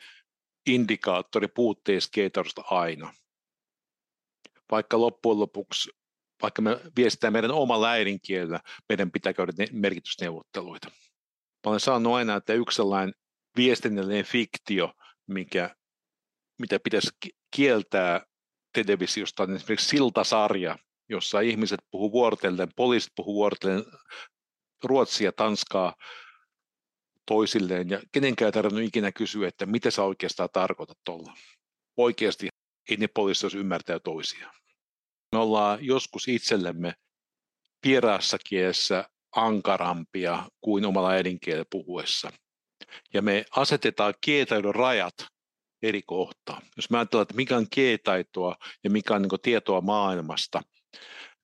indikaattori 0.67 1.47
puutteista 1.47 2.11
keitosta 2.13 2.63
aina. 2.65 3.13
Vaikka 4.71 4.99
loppujen 4.99 5.39
lopuksi, 5.39 5.89
vaikka 6.41 6.61
me 6.61 6.79
viestitään 6.97 7.33
meidän 7.33 7.51
omalla 7.51 7.89
äidinkielellä, 7.89 8.59
meidän 8.89 9.11
pitää 9.11 9.33
käydä 9.33 9.53
merkitysneuvotteluita. 9.71 10.87
Mä 11.65 11.69
olen 11.69 11.79
sanonut 11.79 12.13
aina, 12.13 12.35
että 12.35 12.53
yksi 12.53 12.75
sellainen 12.75 13.13
viestinnällinen 13.57 14.25
fiktio, 14.25 14.93
mikä, 15.27 15.75
mitä 16.59 16.79
pitäisi 16.79 17.09
kieltää 17.55 18.25
televisiosta, 18.73 19.43
on 19.43 19.55
esimerkiksi 19.55 19.87
siltasarja, 19.87 20.77
jossa 21.09 21.39
ihmiset 21.39 21.79
puhuu 21.91 22.11
vuorotellen, 22.11 22.69
poliisit 22.75 23.11
puhuu 23.15 23.35
vuorotellen 23.35 23.85
ruotsia, 24.83 25.31
tanskaa 25.31 25.95
toisilleen, 27.25 27.89
ja 27.89 28.01
kenenkään 28.11 28.47
ei 28.47 28.51
tarvinnut 28.51 28.87
ikinä 28.87 29.11
kysyä, 29.11 29.47
että 29.47 29.65
mitä 29.65 29.91
sä 29.91 30.03
oikeastaan 30.03 30.49
tarkoitat 30.53 30.97
tuolla. 31.03 31.33
Oikeasti 31.97 32.47
ei 32.89 32.97
ne 32.97 33.07
poliisit 33.07 33.53
ymmärtää 33.53 33.99
toisia. 33.99 34.51
Me 35.31 35.39
ollaan 35.39 35.85
joskus 35.85 36.27
itsellemme 36.27 36.93
vieraassa 37.85 38.37
kielessä 38.49 39.09
ankarampia 39.35 40.43
kuin 40.61 40.85
omalla 40.85 41.09
äidinkielellä 41.09 41.65
puhuessa. 41.71 42.31
Ja 43.13 43.21
me 43.21 43.45
asetetaan 43.51 44.13
kielitaidon 44.21 44.75
rajat 44.75 45.15
eri 45.81 46.01
kohtaan. 46.01 46.61
Jos 46.75 46.89
me 46.89 46.97
ajatellaan, 46.97 47.21
että 47.23 47.35
mikä 47.35 47.57
on 47.57 47.67
kielitaitoa 47.69 48.55
ja 48.83 48.89
mikä 48.89 49.15
on 49.15 49.21
niin 49.21 49.41
tietoa 49.41 49.81
maailmasta, 49.81 50.61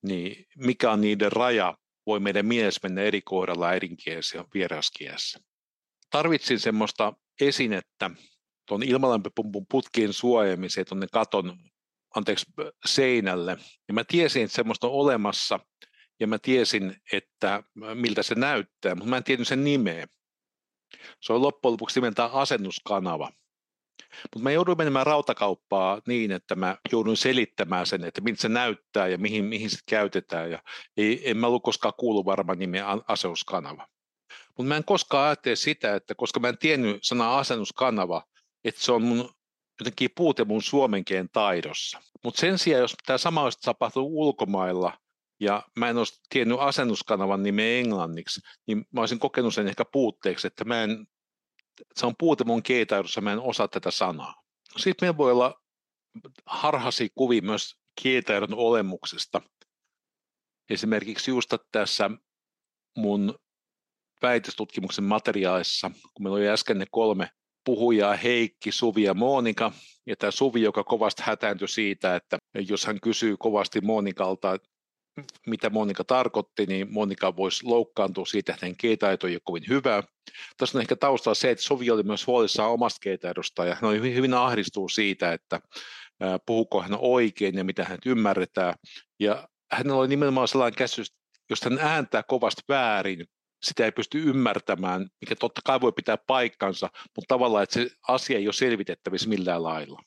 niin 0.01 0.45
mikä 0.57 0.91
on 0.91 1.01
niiden 1.01 1.31
raja, 1.31 1.77
voi 2.05 2.19
meidän 2.19 2.45
mies 2.45 2.83
mennä 2.83 3.01
eri 3.01 3.21
kohdalla 3.21 3.67
äidinkielessä 3.67 4.37
ja 4.37 4.45
vieraskielessä. 4.53 5.39
Tarvitsin 6.09 6.59
semmoista 6.59 7.13
esinettä 7.41 8.11
tuon 8.67 8.83
ilmalämpöpumpun 8.83 9.65
putkien 9.71 10.13
suojamiseen 10.13 10.85
tuonne 10.89 11.07
katon 11.11 11.57
anteeksi, 12.15 12.45
seinälle. 12.85 13.57
Ja 13.87 13.93
mä 13.93 14.03
tiesin, 14.03 14.43
että 14.43 14.55
semmoista 14.55 14.87
on 14.87 14.93
olemassa, 14.93 15.59
ja 16.19 16.27
mä 16.27 16.39
tiesin, 16.39 16.95
että 17.13 17.63
miltä 17.93 18.23
se 18.23 18.35
näyttää, 18.35 18.95
mutta 18.95 19.09
mä 19.09 19.17
en 19.17 19.23
tiennyt 19.23 19.47
sen 19.47 19.63
nimeä. 19.63 20.07
Se 21.19 21.33
on 21.33 21.41
loppujen 21.41 21.71
lopuksi 21.71 21.99
nimeltään 21.99 22.31
asennuskanava. 22.31 23.31
Mutta 24.23 24.39
mä 24.43 24.51
jouduin 24.51 24.77
menemään 24.77 25.05
rautakauppaa 25.05 26.01
niin, 26.07 26.31
että 26.31 26.55
mä 26.55 26.77
jouduin 26.91 27.17
selittämään 27.17 27.85
sen, 27.85 28.03
että 28.03 28.21
miltä 28.21 28.41
se 28.41 28.49
näyttää 28.49 29.07
ja 29.07 29.17
mihin, 29.17 29.45
mihin 29.45 29.69
se 29.69 29.77
käytetään. 29.89 30.51
Ja 30.51 30.59
ei, 30.97 31.29
en 31.29 31.37
mä 31.37 31.47
ollut 31.47 31.63
koskaan 31.63 31.93
kuullut 31.97 32.25
varmaan 32.25 32.59
nimeä 32.59 32.85
asennuskanava. 33.07 33.87
Mutta 34.57 34.67
mä 34.67 34.77
en 34.77 34.83
koskaan 34.83 35.27
ajattele 35.27 35.55
sitä, 35.55 35.95
että 35.95 36.15
koska 36.15 36.39
mä 36.39 36.49
en 36.49 36.57
tiennyt 36.57 36.97
sanaa 37.01 37.39
asennuskanava, 37.39 38.23
että 38.63 38.81
se 38.81 38.91
on 38.91 39.01
mun 39.01 39.29
jotenkin 39.79 40.09
puute 40.15 40.45
mun 40.45 40.61
suomenkeen 40.61 41.29
taidossa. 41.29 42.01
Mutta 42.23 42.39
sen 42.41 42.57
sijaan, 42.57 42.81
jos 42.81 42.95
tämä 43.05 43.17
sama 43.17 43.43
olisi 43.43 43.59
tapahtunut 43.61 44.09
ulkomailla, 44.11 44.97
ja 45.39 45.63
mä 45.79 45.89
en 45.89 45.97
olisi 45.97 46.21
tiennyt 46.29 46.59
asennuskanavan 46.59 47.43
nimeä 47.43 47.79
englanniksi, 47.79 48.41
niin 48.67 48.85
mä 48.91 48.99
olisin 48.99 49.19
kokenut 49.19 49.53
sen 49.53 49.67
ehkä 49.67 49.85
puutteeksi, 49.85 50.47
että 50.47 50.65
mä 50.65 50.83
en 50.83 51.07
se 51.95 52.05
on 52.05 52.15
puute 52.19 52.43
mun 52.43 52.63
kielitaidossa, 52.63 53.21
mä 53.21 53.33
en 53.33 53.39
osaa 53.39 53.67
tätä 53.67 53.91
sanaa. 53.91 54.43
Sitten 54.77 55.07
meillä 55.07 55.17
voi 55.17 55.31
olla 55.31 55.61
harhasi 56.45 57.09
kuvi 57.15 57.41
myös 57.41 57.75
kielitaidon 58.01 58.53
olemuksesta. 58.53 59.41
Esimerkiksi 60.69 61.31
just 61.31 61.53
tässä 61.71 62.09
mun 62.97 63.39
väitöstutkimuksen 64.21 65.03
materiaalissa, 65.03 65.91
kun 66.13 66.23
meillä 66.23 66.35
oli 66.35 66.49
äsken 66.49 66.79
ne 66.79 66.85
kolme 66.91 67.29
puhujaa, 67.65 68.15
Heikki, 68.15 68.71
Suvi 68.71 69.03
ja 69.03 69.13
Monika, 69.13 69.71
ja 70.05 70.15
tämä 70.15 70.31
Suvi, 70.31 70.61
joka 70.61 70.83
kovasti 70.83 71.23
hätääntyi 71.25 71.67
siitä, 71.67 72.15
että 72.15 72.37
jos 72.69 72.85
hän 72.85 73.01
kysyy 73.01 73.37
kovasti 73.37 73.81
Monikalta, 73.81 74.57
mitä 75.47 75.69
Monika 75.69 76.03
tarkoitti, 76.03 76.65
niin 76.65 76.93
Monika 76.93 77.35
voisi 77.35 77.65
loukkaantua 77.65 78.25
siitä, 78.25 78.53
että 78.53 78.65
hänen 78.65 78.77
kielitaito 78.77 79.27
ei 79.27 79.33
ole 79.33 79.41
kovin 79.43 79.63
hyvä. 79.69 80.03
Tässä 80.57 80.77
on 80.77 80.81
ehkä 80.81 80.95
taustalla 80.95 81.35
se, 81.35 81.51
että 81.51 81.63
Sovi 81.63 81.91
oli 81.91 82.03
myös 82.03 82.27
huolissaan 82.27 82.71
omasta 82.71 82.99
kielitaidosta 82.99 83.65
ja 83.65 83.75
hän 83.75 83.89
oli 83.89 83.97
hyvin, 83.97 84.15
hyvin 84.15 84.33
ahdistuu 84.33 84.89
siitä, 84.89 85.33
että 85.33 85.61
puhuko 86.45 86.81
hän 86.81 86.97
oikein 86.99 87.57
ja 87.57 87.63
mitä 87.63 87.83
hän 87.83 87.99
ymmärretään. 88.05 88.73
Ja 89.19 89.47
hänellä 89.71 89.99
oli 89.99 90.07
nimenomaan 90.07 90.47
sellainen 90.47 90.77
käsitys, 90.77 91.13
jos 91.49 91.61
hän 91.61 91.79
ääntää 91.79 92.23
kovasti 92.23 92.61
väärin, 92.69 93.25
sitä 93.63 93.85
ei 93.85 93.91
pysty 93.91 94.23
ymmärtämään, 94.23 95.07
mikä 95.21 95.35
totta 95.35 95.61
kai 95.65 95.81
voi 95.81 95.91
pitää 95.91 96.17
paikkansa, 96.17 96.89
mutta 97.15 97.27
tavallaan, 97.27 97.63
että 97.63 97.73
se 97.73 97.89
asia 98.07 98.37
ei 98.37 98.47
ole 98.47 98.53
selvitettävissä 98.53 99.29
millään 99.29 99.63
lailla. 99.63 100.03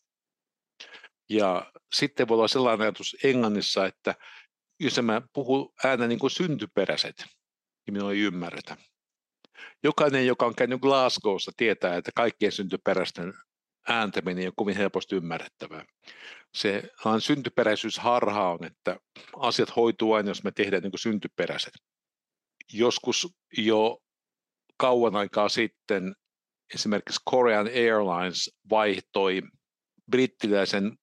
Ja 1.31 1.73
sitten 1.95 2.29
voi 2.29 2.35
olla 2.37 2.49
sellainen 2.49 2.83
ajatus 2.83 3.17
Englannissa, 3.25 3.87
että 3.87 4.15
jos 4.85 5.03
mä 5.03 5.23
puhun 5.33 5.73
äänä 5.85 6.07
niin 6.07 6.19
kuin 6.19 6.31
syntyperäiset, 6.31 7.25
niin 7.87 7.93
minua 7.93 8.13
ei 8.13 8.21
ymmärretä. 8.21 8.77
Jokainen, 9.83 10.27
joka 10.27 10.47
on 10.47 10.55
käynyt 10.55 10.81
Glasgowssa, 10.81 11.53
tietää, 11.57 11.97
että 11.97 12.11
kaikkien 12.15 12.53
syntyperäisten 12.53 13.35
ääntäminen 13.89 14.47
ole 14.47 14.53
kovin 14.57 14.77
helposti 14.77 15.17
ymmärrettävää. 15.17 15.85
Se 16.55 16.83
syntyperäisyysharha 17.19 18.51
on, 18.51 18.65
että 18.65 18.97
asiat 19.37 19.77
hoituu 19.77 20.13
aina, 20.13 20.31
jos 20.31 20.45
me 20.45 20.51
tehdään 20.51 20.83
niin 20.83 20.91
kuin 20.91 21.01
syntyperäiset. 21.01 21.73
Joskus 22.73 23.29
jo 23.59 23.99
kauan 24.77 25.17
aikaa 25.17 25.49
sitten 25.49 26.15
esimerkiksi 26.75 27.21
Korean 27.25 27.67
Airlines 27.67 28.51
vaihtoi 28.71 29.43
brittiläisen 30.11 30.99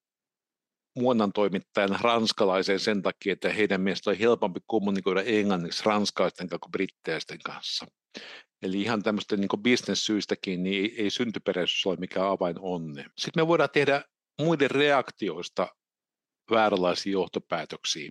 muonnan 0.95 1.33
toimittajan 1.33 1.97
ranskalaiseen 2.01 2.79
sen 2.79 3.01
takia, 3.01 3.33
että 3.33 3.49
heidän 3.49 3.81
mielestä 3.81 4.09
oli 4.09 4.19
helpompi 4.19 4.59
kommunikoida 4.67 5.21
englanniksi 5.21 5.85
ranskalaisten 5.85 6.49
kuin 6.49 6.71
britteisten 6.71 7.39
kanssa. 7.39 7.85
Eli 8.61 8.81
ihan 8.81 9.03
tämmöisten 9.03 9.39
niin 9.39 9.63
bisnessyistäkin 9.63 10.63
niin 10.63 10.83
ei, 10.83 11.03
ei 11.03 11.09
syntyperäisyys 11.09 11.85
ole 11.85 11.95
mikään 11.95 12.27
avain 12.27 12.55
onne. 12.59 13.05
Sitten 13.17 13.43
me 13.43 13.47
voidaan 13.47 13.69
tehdä 13.73 14.03
muiden 14.41 14.71
reaktioista 14.71 15.67
vääränlaisia 16.51 17.11
johtopäätöksiä. 17.11 18.09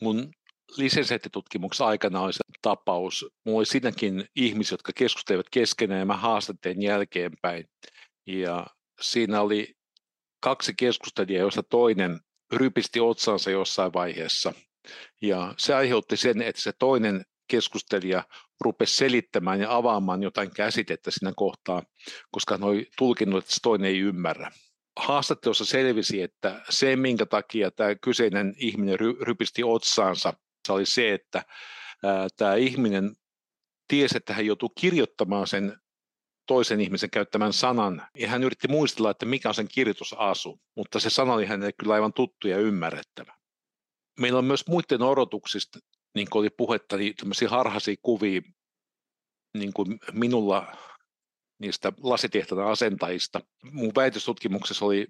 Mun 0.00 0.32
lisensettitutkimuksen 0.76 1.86
aikana 1.86 2.20
oli 2.20 2.32
se 2.32 2.40
tapaus. 2.62 3.26
Mulla 3.44 3.58
oli 3.58 3.66
siinäkin 3.66 4.24
ihmisiä, 4.36 4.74
jotka 4.74 4.92
keskustelivat 4.94 5.46
keskenään 5.50 6.00
ja 6.00 6.06
mä 6.06 6.16
haastattelin 6.16 6.82
jälkeenpäin. 6.82 7.68
Ja 8.26 8.66
siinä 9.00 9.40
oli 9.40 9.74
kaksi 10.44 10.74
keskustelijaa, 10.76 11.40
joista 11.40 11.62
toinen 11.62 12.20
rypisti 12.52 13.00
otsansa 13.00 13.50
jossain 13.50 13.92
vaiheessa. 13.92 14.52
Ja 15.22 15.54
se 15.58 15.74
aiheutti 15.74 16.16
sen, 16.16 16.42
että 16.42 16.62
se 16.62 16.72
toinen 16.78 17.24
keskustelija 17.48 18.24
rupesi 18.60 18.96
selittämään 18.96 19.60
ja 19.60 19.76
avaamaan 19.76 20.22
jotain 20.22 20.50
käsitettä 20.50 21.10
siinä 21.10 21.32
kohtaa, 21.36 21.82
koska 22.30 22.54
hän 22.54 22.62
oli 22.62 22.90
tulkinnut, 22.98 23.44
että 23.44 23.54
se 23.54 23.60
toinen 23.62 23.88
ei 23.88 23.98
ymmärrä. 23.98 24.50
Haastattelussa 24.96 25.64
selvisi, 25.64 26.22
että 26.22 26.62
se, 26.70 26.96
minkä 26.96 27.26
takia 27.26 27.70
tämä 27.70 27.94
kyseinen 27.94 28.54
ihminen 28.56 29.00
ry- 29.00 29.20
rypisti 29.20 29.62
otsaansa, 29.62 30.32
se 30.66 30.72
oli 30.72 30.86
se, 30.86 31.14
että 31.14 31.44
tämä 32.36 32.54
ihminen 32.54 33.16
tiesi, 33.88 34.16
että 34.16 34.34
hän 34.34 34.46
joutuu 34.46 34.72
kirjoittamaan 34.80 35.46
sen 35.46 35.76
toisen 36.46 36.80
ihmisen 36.80 37.10
käyttämän 37.10 37.52
sanan, 37.52 38.06
ja 38.18 38.28
hän 38.28 38.42
yritti 38.42 38.68
muistella, 38.68 39.10
että 39.10 39.26
mikä 39.26 39.48
on 39.48 39.54
sen 39.54 39.68
kirjoitusasu, 39.68 40.60
mutta 40.76 41.00
se 41.00 41.10
sana 41.10 41.34
oli 41.34 41.46
hänelle 41.46 41.72
kyllä 41.72 41.94
aivan 41.94 42.12
tuttu 42.12 42.48
ja 42.48 42.58
ymmärrettävä. 42.58 43.34
Meillä 44.20 44.38
on 44.38 44.44
myös 44.44 44.66
muiden 44.68 45.02
odotuksista, 45.02 45.78
niin 46.14 46.30
kuin 46.30 46.40
oli 46.40 46.50
puhetta, 46.50 46.96
niin 46.96 47.16
tämmöisiä 47.16 47.48
harhaisia 47.48 47.94
kuvia, 48.02 48.40
niin 49.58 49.72
kuin 49.72 49.98
minulla 50.12 50.76
niistä 51.58 51.92
lasitehtävän 52.00 52.66
asentajista. 52.66 53.40
Mun 53.72 53.92
väitöstutkimuksessa 53.96 54.84
oli 54.84 55.06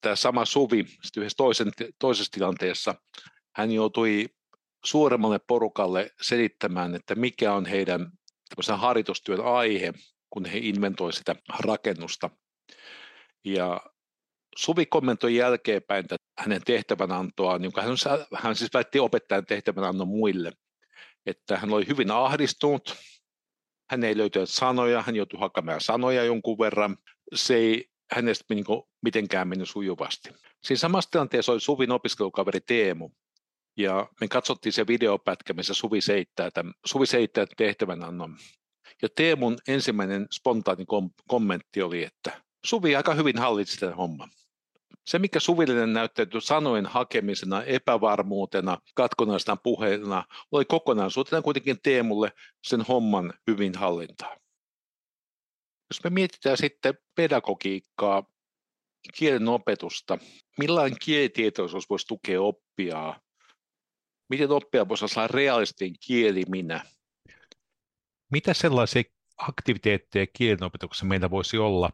tämä 0.00 0.16
sama 0.16 0.44
Suvi 0.44 0.84
yhdessä 1.16 1.36
toisen, 1.36 1.72
toisessa 1.98 2.32
tilanteessa. 2.32 2.94
Hän 3.56 3.72
joutui 3.72 4.28
suuremmalle 4.84 5.38
porukalle 5.38 6.10
selittämään, 6.22 6.94
että 6.94 7.14
mikä 7.14 7.52
on 7.52 7.66
heidän 7.66 8.10
harjoitustyön 8.76 9.40
aihe, 9.40 9.92
kun 10.30 10.44
he 10.44 10.58
inventoivat 10.58 11.14
sitä 11.14 11.36
rakennusta. 11.58 12.30
Ja 13.44 13.80
Suvi 14.56 14.86
kommentoi 14.86 15.36
jälkeenpäin 15.36 16.04
että 16.04 16.16
hänen 16.38 16.62
tehtävänantoaan, 16.66 17.64
jonka 17.64 17.82
hän, 17.82 17.96
hän 18.34 18.56
siis 18.56 18.74
väitti 18.74 18.98
opettajan 18.98 19.46
tehtävänannon 19.46 20.08
muille, 20.08 20.52
että 21.26 21.58
hän 21.58 21.72
oli 21.72 21.86
hyvin 21.88 22.10
ahdistunut, 22.10 22.96
hän 23.90 24.04
ei 24.04 24.16
löytänyt 24.16 24.50
sanoja, 24.50 25.02
hän 25.02 25.16
joutui 25.16 25.40
hakemaan 25.40 25.80
sanoja 25.80 26.24
jonkun 26.24 26.58
verran, 26.58 26.96
se 27.34 27.56
ei 27.56 27.90
hänestä 28.12 28.44
niin 28.54 28.64
mitenkään 29.02 29.48
mennyt 29.48 29.68
sujuvasti. 29.68 30.30
Siinä 30.62 30.78
samassa 30.78 31.10
tilanteessa 31.10 31.52
oli 31.52 31.60
Suvin 31.60 31.92
opiskelukaveri 31.92 32.60
Teemu, 32.60 33.10
ja 33.76 34.08
me 34.20 34.28
katsottiin 34.28 34.72
se 34.72 34.86
videopätkä, 34.86 35.52
missä 35.52 35.74
Suvi 35.74 36.00
seittää, 36.00 36.50
tämän, 36.50 36.74
Suvi 36.84 37.06
seittää 37.06 37.46
tehtävänannon. 37.56 38.36
Ja 39.02 39.08
Teemun 39.16 39.58
ensimmäinen 39.68 40.26
spontaani 40.32 40.86
kom- 40.86 41.10
kommentti 41.28 41.82
oli, 41.82 42.04
että 42.04 42.42
Suvi 42.66 42.96
aika 42.96 43.14
hyvin 43.14 43.38
hallitsi 43.38 43.80
tämän 43.80 43.96
homman. 43.96 44.30
Se, 45.06 45.18
mikä 45.18 45.40
Suvillinen 45.40 45.92
näyttäytyi 45.92 46.40
sanojen 46.40 46.86
hakemisena, 46.86 47.62
epävarmuutena, 47.62 48.78
katkonaisena 48.94 49.56
puheena, 49.56 50.24
oli 50.52 50.64
kokonaisuutena 50.64 51.42
kuitenkin 51.42 51.76
Teemulle 51.82 52.32
sen 52.66 52.80
homman 52.80 53.32
hyvin 53.46 53.74
hallintaa. 53.74 54.36
Jos 55.90 56.04
me 56.04 56.10
mietitään 56.10 56.56
sitten 56.56 56.98
pedagogiikkaa, 57.14 58.24
kielen 59.14 59.48
opetusta, 59.48 60.18
millainen 60.58 60.98
kielitietoisuus 61.04 61.90
voisi 61.90 62.06
tukea 62.06 62.42
oppijaa, 62.42 63.20
miten 64.30 64.50
oppija 64.50 64.88
voisi 64.88 65.08
saada 65.08 65.28
realistin 65.32 65.94
kieli 66.06 66.44
minä. 66.48 66.84
Mitä 68.30 68.54
sellaisia 68.54 69.02
aktiviteetteja 69.36 70.26
kielenopetuksessa 70.32 71.06
meillä 71.06 71.30
voisi 71.30 71.58
olla, 71.58 71.90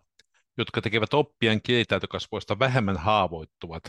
jotka 0.58 0.80
tekevät 0.80 1.14
oppijan 1.14 1.62
kielitaitokasvoista 1.62 2.58
vähemmän 2.58 2.96
haavoittuvat, 2.96 3.84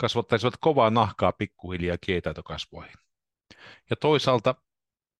kasvattaisivat 0.00 0.54
kovaa 0.60 0.90
nahkaa 0.90 1.32
pikkuhiljaa 1.32 1.98
kielitaitokasvoihin. 2.00 2.96
Ja 3.90 3.96
toisaalta, 3.96 4.54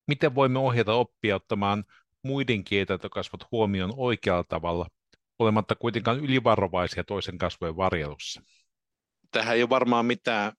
miten 0.07 0.35
voimme 0.35 0.59
ohjata 0.59 0.93
oppia 0.93 1.35
ottamaan 1.35 1.83
muiden 2.23 2.63
kielitaitokasvot 2.63 3.51
huomioon 3.51 3.93
oikealla 3.97 4.43
tavalla, 4.43 4.87
olematta 5.39 5.75
kuitenkaan 5.75 6.19
ylivarovaisia 6.19 7.03
toisen 7.03 7.37
kasvojen 7.37 7.77
varjelussa. 7.77 8.41
Tähän 9.31 9.55
ei 9.55 9.61
ole 9.61 9.69
varmaan 9.69 10.05
mitään 10.05 10.53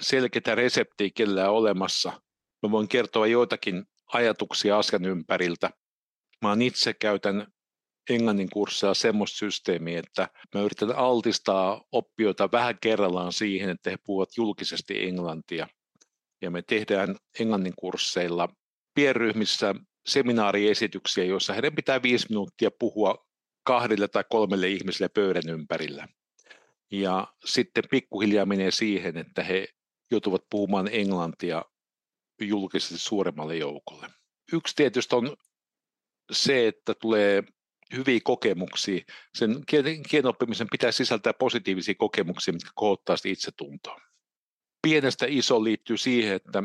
selkeää 0.00 0.54
reseptiä 0.54 1.10
kellään 1.14 1.52
olemassa. 1.52 2.22
Mä 2.62 2.70
voin 2.70 2.88
kertoa 2.88 3.26
joitakin 3.26 3.84
ajatuksia 4.12 4.78
asian 4.78 5.04
ympäriltä. 5.04 5.70
Mä 6.42 6.56
itse 6.60 6.94
käytän 6.94 7.46
englannin 8.10 8.50
kursseja 8.52 8.94
semmoista 8.94 9.38
systeemiä, 9.38 9.98
että 9.98 10.28
mä 10.54 10.60
yritän 10.60 10.96
altistaa 10.96 11.84
oppijoita 11.92 12.48
vähän 12.52 12.78
kerrallaan 12.80 13.32
siihen, 13.32 13.70
että 13.70 13.90
he 13.90 13.96
puhuvat 14.04 14.28
julkisesti 14.36 15.08
englantia. 15.08 15.68
Ja 16.42 16.50
me 16.50 16.62
tehdään 16.62 17.16
englannin 17.40 17.74
kursseilla 17.78 18.48
pienryhmissä 18.94 19.74
seminaariesityksiä, 20.06 21.24
joissa 21.24 21.52
heidän 21.52 21.74
pitää 21.74 22.02
viisi 22.02 22.26
minuuttia 22.28 22.70
puhua 22.78 23.26
kahdelle 23.64 24.08
tai 24.08 24.24
kolmelle 24.30 24.68
ihmiselle 24.68 25.08
pöydän 25.08 25.48
ympärillä. 25.48 26.08
Ja 26.92 27.26
sitten 27.44 27.84
pikkuhiljaa 27.90 28.46
menee 28.46 28.70
siihen, 28.70 29.16
että 29.16 29.44
he 29.44 29.68
joutuvat 30.10 30.42
puhumaan 30.50 30.88
englantia 30.92 31.62
julkisesti 32.40 32.98
suuremmalle 32.98 33.56
joukolle. 33.56 34.08
Yksi 34.52 34.76
tietysti 34.76 35.16
on 35.16 35.36
se, 36.32 36.66
että 36.66 36.94
tulee 36.94 37.42
hyviä 37.96 38.20
kokemuksia. 38.24 39.04
Sen 39.34 39.62
kielen 39.66 40.26
oppimisen 40.26 40.66
pitää 40.70 40.92
sisältää 40.92 41.32
positiivisia 41.32 41.94
kokemuksia, 41.98 42.54
mitkä 42.54 42.70
kohottaa 42.74 43.16
itsetuntoa. 43.24 44.00
Pienestä 44.82 45.26
iso 45.28 45.64
liittyy 45.64 45.96
siihen, 45.96 46.34
että 46.34 46.62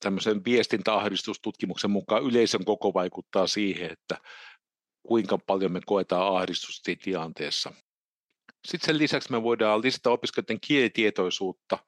tämmöisen 0.00 0.44
viestintäahdistustutkimuksen 0.44 1.90
mukaan 1.90 2.22
yleisön 2.22 2.64
koko 2.64 2.94
vaikuttaa 2.94 3.46
siihen, 3.46 3.92
että 3.92 4.18
kuinka 5.02 5.38
paljon 5.38 5.72
me 5.72 5.80
koetaan 5.86 6.36
ahdistusta 6.36 6.92
tilanteessa. 7.02 7.72
Sitten 8.66 8.86
sen 8.86 8.98
lisäksi 8.98 9.30
me 9.30 9.42
voidaan 9.42 9.82
lisätä 9.82 10.10
opiskelijoiden 10.10 10.60
kielitietoisuutta 10.60 11.78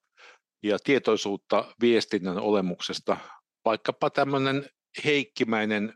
ja 0.62 0.78
tietoisuutta 0.84 1.74
viestinnän 1.80 2.38
olemuksesta. 2.38 3.16
Vaikkapa 3.64 4.10
tämmöinen 4.10 4.68
heikkimäinen 5.04 5.94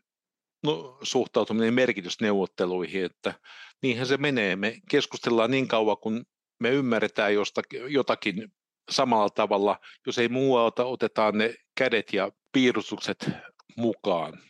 no, 0.62 0.98
suhtautuminen 1.03 1.75
merkitysneuvotteluihin, 1.75 3.05
että 3.05 3.35
niinhän 3.83 4.07
se 4.07 4.16
menee. 4.16 4.57
Me 4.57 4.81
keskustellaan 4.90 5.51
niin 5.51 5.68
kauan, 5.68 5.96
kun 5.96 6.25
me 6.61 6.70
ymmärretään 6.70 7.35
jostakin, 7.35 7.92
jotakin 7.92 8.53
samalla 8.90 9.31
tavalla. 9.31 9.79
Jos 10.07 10.18
ei 10.18 10.29
muualta, 10.29 10.85
otetaan 10.85 11.38
ne 11.38 11.55
kädet 11.75 12.12
ja 12.12 12.33
piirustukset 12.53 13.31
mukaan. 13.77 14.42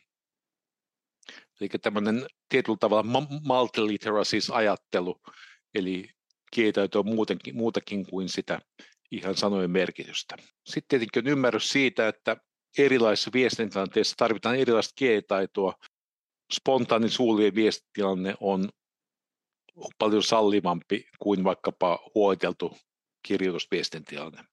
Eli 1.61 1.69
tämmöinen 1.69 2.27
tietyllä 2.49 2.77
tavalla 2.81 3.27
multiliteracies-ajattelu, 3.43 5.21
eli 5.75 6.09
kielitaito 6.53 6.99
on 6.99 7.07
muutenkin, 7.07 7.57
muutakin 7.57 8.07
kuin 8.07 8.29
sitä 8.29 8.61
ihan 9.13 9.37
sanojen 9.37 9.71
merkitystä. 9.71 10.37
Sitten 10.67 10.89
tietenkin 10.89 11.23
on 11.23 11.33
ymmärrys 11.33 11.69
siitä, 11.69 12.09
että 12.09 12.37
erilaisissa 12.79 13.31
viestintätilanteissa 13.33 14.17
tarvitaan 14.17 14.57
erilaista 14.57 14.93
kielitaitoa, 14.97 15.75
spontaani 16.53 17.09
suullinen 17.09 17.55
viestitilanne 17.55 18.35
on 18.41 18.69
paljon 19.99 20.23
sallivampi 20.23 21.09
kuin 21.19 21.45
vaikkapa 21.45 22.11
huoiteltu 22.15 22.77
kirjoitusviestintilanne. 23.23 24.45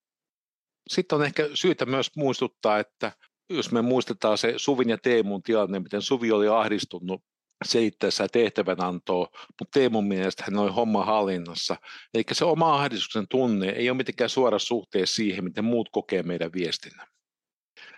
Sitten 0.89 1.15
on 1.17 1.26
ehkä 1.26 1.50
syytä 1.54 1.86
myös 1.86 2.12
muistuttaa, 2.15 2.80
että 2.80 3.12
jos 3.50 3.72
me 3.72 3.82
muistetaan 3.82 4.38
se 4.38 4.54
Suvin 4.58 4.89
ja 4.89 4.98
Teemun 4.98 5.43
tilanne, 5.43 5.80
miten 5.80 6.02
Suvi 6.02 6.32
oli 6.32 6.48
ahdistunut 6.48 7.22
selittäessä 7.65 8.28
tehtävänantoa, 8.28 9.28
mutta 9.60 9.80
Teemun 9.80 10.08
mielestä 10.08 10.43
hän 10.48 10.58
oli 10.58 10.72
homma 10.72 11.06
hallinnassa. 11.06 11.76
Eli 12.13 12.24
se 12.32 12.45
oma 12.45 12.76
ahdistuksen 12.76 13.28
tunne 13.28 13.69
ei 13.69 13.89
ole 13.89 13.98
mitenkään 13.98 14.30
suora 14.30 14.60
suhteessa 14.60 15.15
siihen, 15.15 15.43
miten 15.43 15.65
muut 15.65 15.89
kokee 15.91 16.24
meidän 16.24 16.54
viestinnän. 16.54 17.08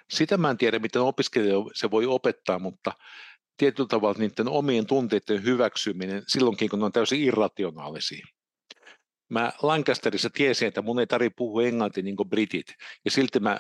Sitä 0.09 0.37
mä 0.37 0.49
en 0.49 0.57
tiedä, 0.57 0.79
miten 0.79 1.01
opiskelija 1.01 1.55
se 1.73 1.91
voi 1.91 2.05
opettaa, 2.05 2.59
mutta 2.59 2.91
tietyllä 3.57 3.87
tavalla 3.87 4.19
niiden 4.19 4.47
omien 4.47 4.85
tunteiden 4.85 5.43
hyväksyminen 5.43 6.23
silloinkin, 6.27 6.69
kun 6.69 6.79
ne 6.79 6.85
on 6.85 6.91
täysin 6.91 7.21
irrationaalisia. 7.21 8.25
Mä 9.29 9.51
Lancasterissa 9.61 10.29
tiesin, 10.29 10.67
että 10.67 10.81
mun 10.81 10.99
ei 10.99 11.07
tarvitse 11.07 11.33
puhua 11.37 11.63
englantia 11.63 12.03
niin 12.03 12.15
kuin 12.15 12.29
britit, 12.29 12.67
ja 13.05 13.11
silti 13.11 13.39
mä 13.39 13.59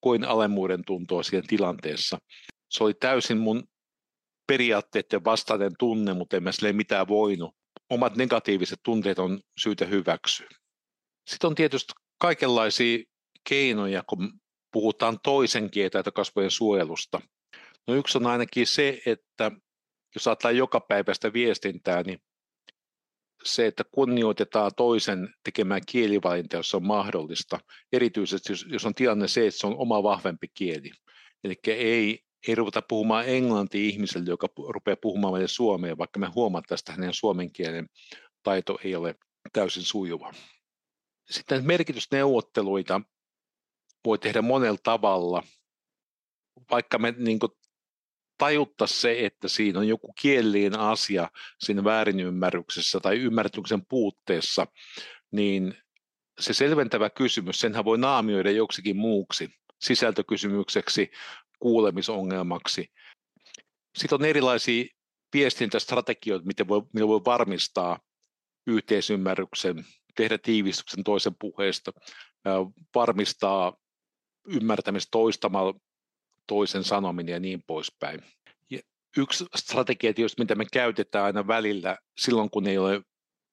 koin 0.00 0.24
alemmuuden 0.24 0.84
tuntoa 0.86 1.22
siihen 1.22 1.46
tilanteessa. 1.46 2.18
Se 2.70 2.84
oli 2.84 2.94
täysin 2.94 3.38
mun 3.38 3.68
periaatteiden 4.52 5.24
vastainen 5.24 5.72
tunne, 5.78 6.14
mutta 6.14 6.36
en 6.36 6.42
mä 6.42 6.52
sille 6.52 6.72
mitään 6.72 7.08
voinut. 7.08 7.54
Omat 7.90 8.16
negatiiviset 8.16 8.80
tunteet 8.82 9.18
on 9.18 9.40
syytä 9.60 9.86
hyväksyä. 9.86 10.48
Sitten 11.30 11.48
on 11.48 11.54
tietysti 11.54 11.92
kaikenlaisia 12.18 12.98
keinoja, 13.48 14.02
kun 14.06 14.32
puhutaan 14.72 15.18
toisen 15.22 15.70
kieltä 15.70 16.12
kasvojen 16.14 16.50
suojelusta. 16.50 17.20
No 17.86 17.94
yksi 17.94 18.18
on 18.18 18.26
ainakin 18.26 18.66
se, 18.66 19.02
että 19.06 19.50
jos 20.14 20.26
ajatellaan 20.26 20.56
joka 20.56 20.80
päivästä 20.80 21.32
viestintää, 21.32 22.02
niin 22.02 22.18
se, 23.44 23.66
että 23.66 23.84
kunnioitetaan 23.84 24.70
toisen 24.76 25.34
tekemään 25.44 25.80
kielivalinta, 25.86 26.56
jos 26.56 26.74
on 26.74 26.86
mahdollista. 26.86 27.58
Erityisesti 27.92 28.52
jos, 28.52 28.66
jos 28.68 28.86
on 28.86 28.94
tilanne 28.94 29.28
se, 29.28 29.46
että 29.46 29.60
se 29.60 29.66
on 29.66 29.78
oma 29.78 30.02
vahvempi 30.02 30.46
kieli. 30.54 30.90
Eli 31.44 31.54
ei, 31.66 32.18
ei 32.48 32.54
ruveta 32.54 32.82
puhumaan 32.82 33.28
englantia 33.28 33.80
ihmiselle, 33.80 34.30
joka 34.30 34.48
rupeaa 34.68 34.96
puhumaan 34.96 35.32
meille 35.32 35.48
suomea, 35.48 35.98
vaikka 35.98 36.20
me 36.20 36.26
huomataan, 36.26 36.78
että 36.78 36.92
hänen 36.92 37.14
suomen 37.14 37.52
kielen 37.52 37.88
taito 38.42 38.78
ei 38.84 38.96
ole 38.96 39.14
täysin 39.52 39.82
sujuva. 39.82 40.32
Sitten 41.30 41.66
merkitysneuvotteluita 41.66 43.00
voi 44.04 44.18
tehdä 44.18 44.42
monella 44.42 44.78
tavalla, 44.82 45.42
vaikka 46.70 46.98
me 46.98 47.14
niin 47.18 47.38
tajutta 48.38 48.86
se, 48.86 49.26
että 49.26 49.48
siinä 49.48 49.78
on 49.78 49.88
joku 49.88 50.12
kielellinen 50.20 50.78
asia 50.78 51.30
siinä 51.58 51.84
väärinymmärryksessä 51.84 53.00
tai 53.00 53.16
ymmärryksen 53.16 53.86
puutteessa, 53.86 54.66
niin 55.30 55.74
se 56.40 56.54
selventävä 56.54 57.10
kysymys, 57.10 57.60
senhän 57.60 57.84
voi 57.84 57.98
naamioida 57.98 58.50
joksikin 58.50 58.96
muuksi, 58.96 59.50
sisältökysymykseksi, 59.80 61.10
kuulemisongelmaksi. 61.62 62.86
Sitten 63.98 64.20
on 64.20 64.24
erilaisia 64.24 64.84
viestintästrategioita, 65.32 66.46
miten 66.46 66.68
voi, 66.68 66.82
millä 66.92 67.08
voi 67.08 67.20
varmistaa 67.24 67.98
yhteisymmärryksen, 68.66 69.84
tehdä 70.16 70.38
tiivistyksen 70.38 71.04
toisen 71.04 71.34
puheesta, 71.38 71.92
varmistaa 72.94 73.76
ymmärtämistä 74.48 75.08
toistamalla 75.10 75.74
toisen 76.46 76.84
sanominen 76.84 77.32
ja 77.32 77.40
niin 77.40 77.62
poispäin. 77.66 78.20
Ja 78.70 78.80
yksi 79.16 79.44
strategia 79.56 80.14
tietysti, 80.14 80.42
mitä 80.42 80.54
me 80.54 80.64
käytetään 80.72 81.24
aina 81.24 81.46
välillä 81.46 81.98
silloin, 82.18 82.50
kun 82.50 82.66
ei 82.66 82.78
ole 82.78 83.02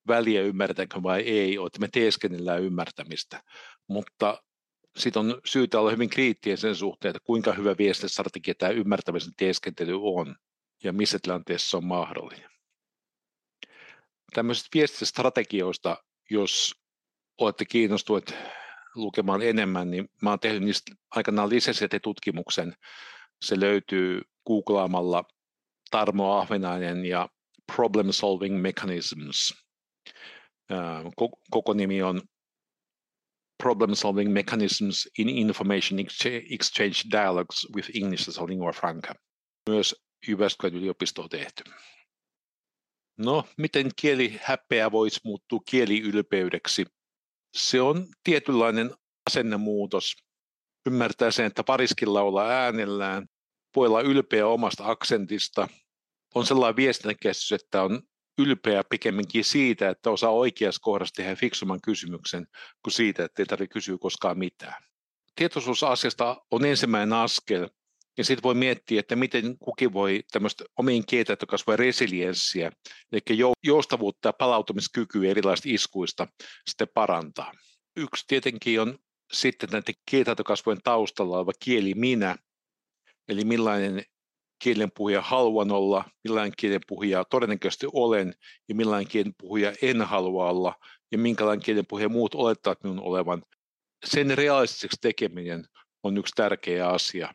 väliä 0.08 0.42
ymmärtääkö 0.42 1.04
vai 1.04 1.22
ei, 1.22 1.58
on, 1.58 1.68
että 1.68 1.80
me 1.80 1.88
teeskennellään 1.94 2.64
ymmärtämistä. 2.64 3.44
Mutta 3.88 4.44
sitten 5.00 5.20
on 5.20 5.42
syytä 5.46 5.80
olla 5.80 5.92
hyvin 5.92 6.10
kriittinen 6.10 6.58
sen 6.58 6.76
suhteen, 6.76 7.10
että 7.10 7.26
kuinka 7.26 7.54
hyvä 7.54 7.76
viestistrategia 7.78 8.56
tämä 8.56 8.72
ymmärtämisen 8.72 9.34
teeskentely 9.38 10.00
on 10.02 10.36
ja 10.84 10.94
missä 10.94 11.20
tilanteessa 11.22 11.70
se 11.70 11.78
on 11.78 11.86
mahdollinen. 11.86 12.50
Tämmöisistä 14.34 14.70
viestistrategioista, 14.74 15.98
jos 16.30 16.76
olette 17.38 17.66
kiinnostuneet 17.66 18.34
lukemaan 18.96 19.42
enemmän, 19.42 19.92
niin 19.92 20.10
mä 20.22 20.30
oon 20.30 20.40
tehnyt 20.40 20.64
niistä 20.64 20.92
aikanaan 21.12 21.50
lisensiaatitutkimuksen. 21.50 22.76
Se 23.42 23.60
löytyy 23.60 24.22
googlaamalla 24.48 25.24
Tarmo 25.92 26.34
Ahvenainen 26.38 27.06
ja 27.06 27.30
Problem 27.76 28.12
Solving 28.12 28.62
Mechanisms. 28.62 29.54
Koko 31.52 31.74
nimi 31.74 32.04
on 32.04 32.22
Problem 33.64 33.96
Solving 33.96 34.34
Mechanisms 34.34 35.10
in 35.18 35.30
Information 35.30 36.00
Exchange 36.50 37.04
Dialogues 37.12 37.68
with 37.76 37.90
English 37.96 38.30
as 38.30 38.38
a 38.38 38.46
Lingua 38.46 38.72
Franca. 38.72 39.14
Myös 39.70 39.96
Jyväskylän 40.28 40.76
yliopisto 40.76 41.22
on 41.22 41.30
tehty. 41.30 41.64
No, 43.18 43.44
miten 43.58 43.90
kieli 44.02 44.40
häpeä 44.44 44.92
voisi 44.92 45.20
muuttua 45.24 45.60
kieliylpeydeksi? 45.70 46.86
se 47.54 47.82
on 47.82 48.08
tietynlainen 48.24 48.92
asennemuutos. 49.30 50.16
Ymmärtää 50.88 51.32
sen, 51.32 51.46
että 51.46 51.64
pariskilla 51.64 52.22
olla 52.22 52.48
äänellään, 52.48 53.28
voi 53.76 53.88
olla 53.88 54.02
ylpeä 54.02 54.48
omasta 54.48 54.86
aksentista. 54.86 55.68
On 56.36 56.46
sellainen 56.46 56.76
viestintäkäsitys, 56.76 57.52
että 57.52 57.84
on 57.84 58.02
ylpeä 58.40 58.84
pikemminkin 58.84 59.44
siitä, 59.44 59.90
että 59.90 60.10
osaa 60.10 60.32
oikeassa 60.32 60.82
kohdassa 60.82 61.16
tehdä 61.16 61.36
fiksumman 61.36 61.82
kysymyksen, 61.82 62.48
kuin 62.84 62.94
siitä, 62.94 63.26
että 63.26 63.42
ei 63.42 63.46
tarvitse 63.46 63.74
kysyä 63.74 63.98
koskaan 63.98 64.40
mitään. 64.40 64.84
Tietoisuus 65.36 65.84
asiasta 65.84 66.42
on 66.52 66.66
ensimmäinen 66.66 67.14
askel, 67.14 67.70
ja 68.18 68.24
sitten 68.24 68.44
voi 68.44 68.56
miettiä, 68.56 69.00
että 69.00 69.16
miten 69.16 69.58
kukin 69.58 69.94
voi 69.94 70.24
tämmöistä 70.32 70.64
omiin 70.78 71.06
kielitaitokasvua 71.06 71.76
resilienssiä, 71.76 72.72
eli 73.12 73.54
joustavuutta 73.64 74.30
ja 74.30 74.34
palautumiskykyä 74.34 75.30
erilaisista 75.30 75.70
iskuista 75.72 76.28
sitten 76.68 76.88
parantaa. 76.94 77.52
Yksi 77.96 78.26
tietenkin 78.28 78.82
on 78.82 79.00
sitten 79.32 79.70
näiden 79.72 79.96
kielitaitokasvojen 80.10 80.82
taustalla 80.84 81.38
oleva 81.38 81.52
kieli 81.60 81.94
minä, 81.94 82.36
eli 83.28 83.44
millainen 83.44 84.04
kielenpuhuja 84.60 85.22
haluan 85.22 85.72
olla, 85.72 86.04
millainen 86.24 86.54
kielenpuhuja 86.58 87.26
todennäköisesti 87.26 87.88
olen 87.94 88.34
ja 88.70 88.76
millainen 88.76 89.08
kielenpuhuja 89.08 89.74
en 89.82 90.02
halua 90.02 90.50
olla 90.50 90.76
ja 91.12 91.18
minkälainen 91.18 91.66
kielenpuhuja 91.66 92.10
muut 92.10 92.36
olettavat 92.36 92.84
minun 92.84 93.00
olevan. 93.00 93.44
Sen 94.06 94.38
realistiseksi 94.38 94.98
tekeminen 95.02 95.66
on 96.04 96.18
yksi 96.18 96.34
tärkeä 96.36 96.90
asia 96.90 97.34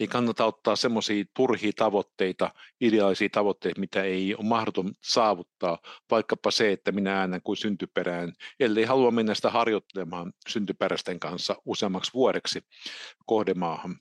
ei 0.00 0.06
kannata 0.08 0.44
ottaa 0.44 0.76
semmoisia 0.76 1.24
turhia 1.34 1.72
tavoitteita, 1.76 2.50
ideaalisia 2.80 3.28
tavoitteita, 3.32 3.80
mitä 3.80 4.02
ei 4.02 4.34
ole 4.34 4.46
mahdoton 4.46 4.92
saavuttaa, 5.02 5.78
vaikkapa 6.10 6.50
se, 6.50 6.72
että 6.72 6.92
minä 6.92 7.20
äänen 7.20 7.42
kuin 7.42 7.56
syntyperään, 7.56 8.32
ellei 8.60 8.84
halua 8.84 9.10
mennä 9.10 9.34
sitä 9.34 9.50
harjoittelemaan 9.50 10.32
syntyperäisten 10.48 11.20
kanssa 11.20 11.56
useammaksi 11.64 12.14
vuodeksi 12.14 12.60
kohdemaahan. 13.26 13.96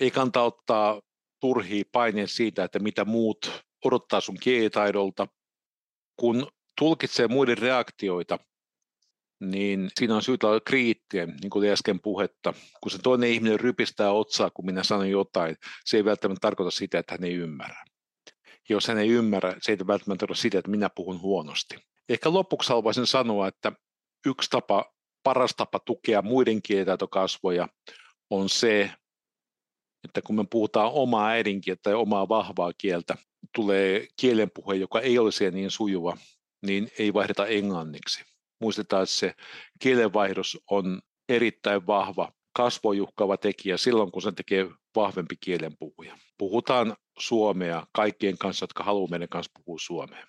Ei 0.00 0.10
kannata 0.10 0.42
ottaa 0.42 1.00
turhia 1.42 1.84
paineita 1.92 2.32
siitä, 2.32 2.64
että 2.64 2.78
mitä 2.78 3.04
muut 3.04 3.62
odottaa 3.84 4.20
sun 4.20 4.36
kielitaidolta, 4.40 5.26
kun 6.16 6.46
tulkitsee 6.78 7.28
muiden 7.28 7.58
reaktioita, 7.58 8.38
niin 9.40 9.90
siinä 9.98 10.16
on 10.16 10.22
syytä 10.22 10.46
olla 10.46 10.60
kriittinen, 10.60 11.36
niin 11.42 11.50
kuin 11.50 11.70
äsken 11.70 12.00
puhetta. 12.00 12.54
Kun 12.82 12.90
se 12.90 12.98
toinen 12.98 13.30
ihminen 13.30 13.60
rypistää 13.60 14.12
otsaa, 14.12 14.50
kun 14.50 14.66
minä 14.66 14.82
sanon 14.82 15.10
jotain, 15.10 15.56
se 15.84 15.96
ei 15.96 16.04
välttämättä 16.04 16.40
tarkoita 16.40 16.70
sitä, 16.70 16.98
että 16.98 17.14
hän 17.14 17.24
ei 17.24 17.34
ymmärrä. 17.34 17.84
Jos 18.68 18.88
hän 18.88 18.98
ei 18.98 19.08
ymmärrä, 19.08 19.56
se 19.62 19.72
ei 19.72 19.78
välttämättä 19.86 20.26
ole 20.28 20.36
sitä, 20.36 20.58
että 20.58 20.70
minä 20.70 20.90
puhun 20.94 21.20
huonosti. 21.20 21.76
Ehkä 22.08 22.32
lopuksi 22.32 22.68
haluaisin 22.68 23.06
sanoa, 23.06 23.48
että 23.48 23.72
yksi 24.26 24.50
tapa, 24.50 24.94
paras 25.22 25.54
tapa 25.56 25.78
tukea 25.78 26.22
muiden 26.22 26.62
kielitaitokasvoja 26.62 27.68
on 28.30 28.48
se, 28.48 28.90
että 30.04 30.22
kun 30.22 30.36
me 30.36 30.44
puhutaan 30.50 30.90
omaa 30.92 31.28
äidinkieltä 31.28 31.82
tai 31.82 31.94
omaa 31.94 32.28
vahvaa 32.28 32.72
kieltä, 32.78 33.16
tulee 33.54 34.06
kielenpuhe, 34.20 34.74
joka 34.74 35.00
ei 35.00 35.16
siellä 35.30 35.56
niin 35.56 35.70
sujuva, 35.70 36.16
niin 36.66 36.90
ei 36.98 37.14
vaihdeta 37.14 37.46
englanniksi 37.46 38.24
muistetaan, 38.62 39.02
että 39.02 39.14
se 39.14 39.34
kielenvaihdos 39.80 40.58
on 40.70 41.02
erittäin 41.28 41.86
vahva 41.86 42.32
kasvojuhkava 42.56 43.36
tekijä 43.36 43.76
silloin, 43.76 44.12
kun 44.12 44.22
se 44.22 44.32
tekee 44.32 44.68
vahvempi 44.96 45.36
kielenpuhuja. 45.36 46.18
Puhutaan 46.38 46.96
suomea 47.18 47.86
kaikkien 47.92 48.38
kanssa, 48.38 48.62
jotka 48.62 48.84
haluavat 48.84 49.10
meidän 49.10 49.28
kanssa 49.28 49.52
puhua 49.54 49.78
suomea. 49.80 50.26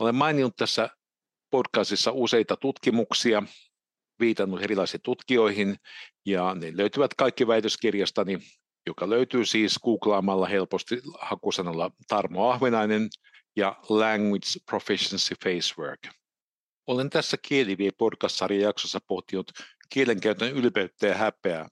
Olen 0.00 0.14
maininnut 0.14 0.56
tässä 0.56 0.88
podcastissa 1.50 2.12
useita 2.12 2.56
tutkimuksia, 2.56 3.42
viitannut 4.20 4.62
erilaisiin 4.62 5.02
tutkijoihin, 5.02 5.76
ja 6.26 6.54
ne 6.54 6.72
löytyvät 6.76 7.14
kaikki 7.14 7.46
väitöskirjastani, 7.46 8.38
joka 8.86 9.10
löytyy 9.10 9.44
siis 9.44 9.78
googlaamalla 9.84 10.46
helposti 10.46 11.00
hakusanalla 11.20 11.90
Tarmo 12.08 12.50
Ahvenainen 12.50 13.08
ja 13.56 13.76
Language 13.88 14.46
Proficiency 14.66 15.34
Facework. 15.44 16.00
Olen 16.86 17.10
tässä 17.10 17.36
Kielivie 17.42 17.90
podcast-sarjan 17.98 18.62
jaksossa 18.62 18.98
pohtinut 19.06 19.52
kielenkäytön 19.90 20.52
ylpeyttä 20.52 21.06
ja 21.06 21.14
häpeää, 21.14 21.68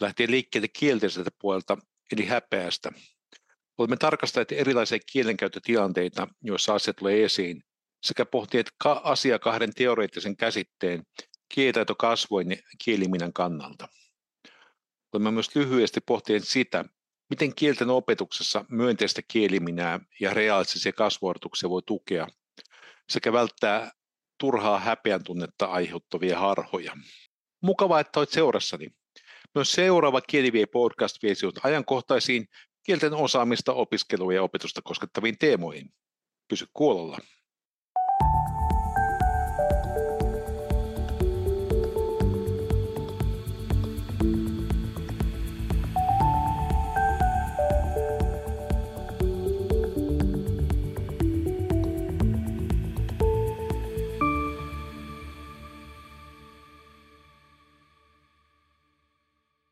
lähtien 0.00 0.30
liikkeelle 0.30 0.68
kielteiseltä 0.68 1.30
puolelta, 1.40 1.76
eli 2.12 2.24
häpeästä. 2.26 2.90
Olemme 3.78 3.96
tarkastaneet 3.96 4.52
erilaisia 4.52 4.98
kielenkäyttötilanteita, 5.12 6.28
joissa 6.42 6.74
asiat 6.74 6.96
tulee 6.96 7.24
esiin, 7.24 7.62
sekä 8.02 8.26
pohtineet 8.26 8.70
ka- 8.78 9.00
asia 9.04 9.38
kahden 9.38 9.74
teoreettisen 9.74 10.36
käsitteen, 10.36 11.02
kielitaito 11.54 11.94
kasvoin 11.94 12.50
ja 12.50 12.56
kieliminän 12.84 13.32
kannalta. 13.32 13.88
Olemme 15.12 15.30
myös 15.30 15.56
lyhyesti 15.56 16.00
pohtineet 16.00 16.48
sitä, 16.48 16.84
miten 17.30 17.54
kielten 17.54 17.90
opetuksessa 17.90 18.64
myönteistä 18.68 19.22
kieliminää 19.28 20.00
ja 20.20 20.34
realistisia 20.34 20.92
kasvuodotuksia 20.92 21.70
voi 21.70 21.82
tukea, 21.86 22.26
sekä 23.08 23.32
välttää 23.32 23.90
turhaa 24.40 24.78
häpeän 24.78 25.24
tunnetta 25.24 25.66
aiheuttavia 25.66 26.38
harhoja. 26.38 26.92
Mukavaa, 27.62 28.00
että 28.00 28.20
olet 28.20 28.30
seurassani. 28.30 28.88
Myös 29.54 29.72
seuraava 29.72 30.20
Kielivie 30.20 30.66
podcast 30.66 31.22
vie 31.22 31.34
sinut 31.34 31.60
ajankohtaisiin 31.62 32.48
kielten 32.86 33.14
osaamista, 33.14 33.72
opiskelua 33.72 34.34
ja 34.34 34.42
opetusta 34.42 34.82
koskettaviin 34.84 35.38
teemoihin. 35.38 35.94
Pysy 36.48 36.66
kuulolla. 36.72 37.18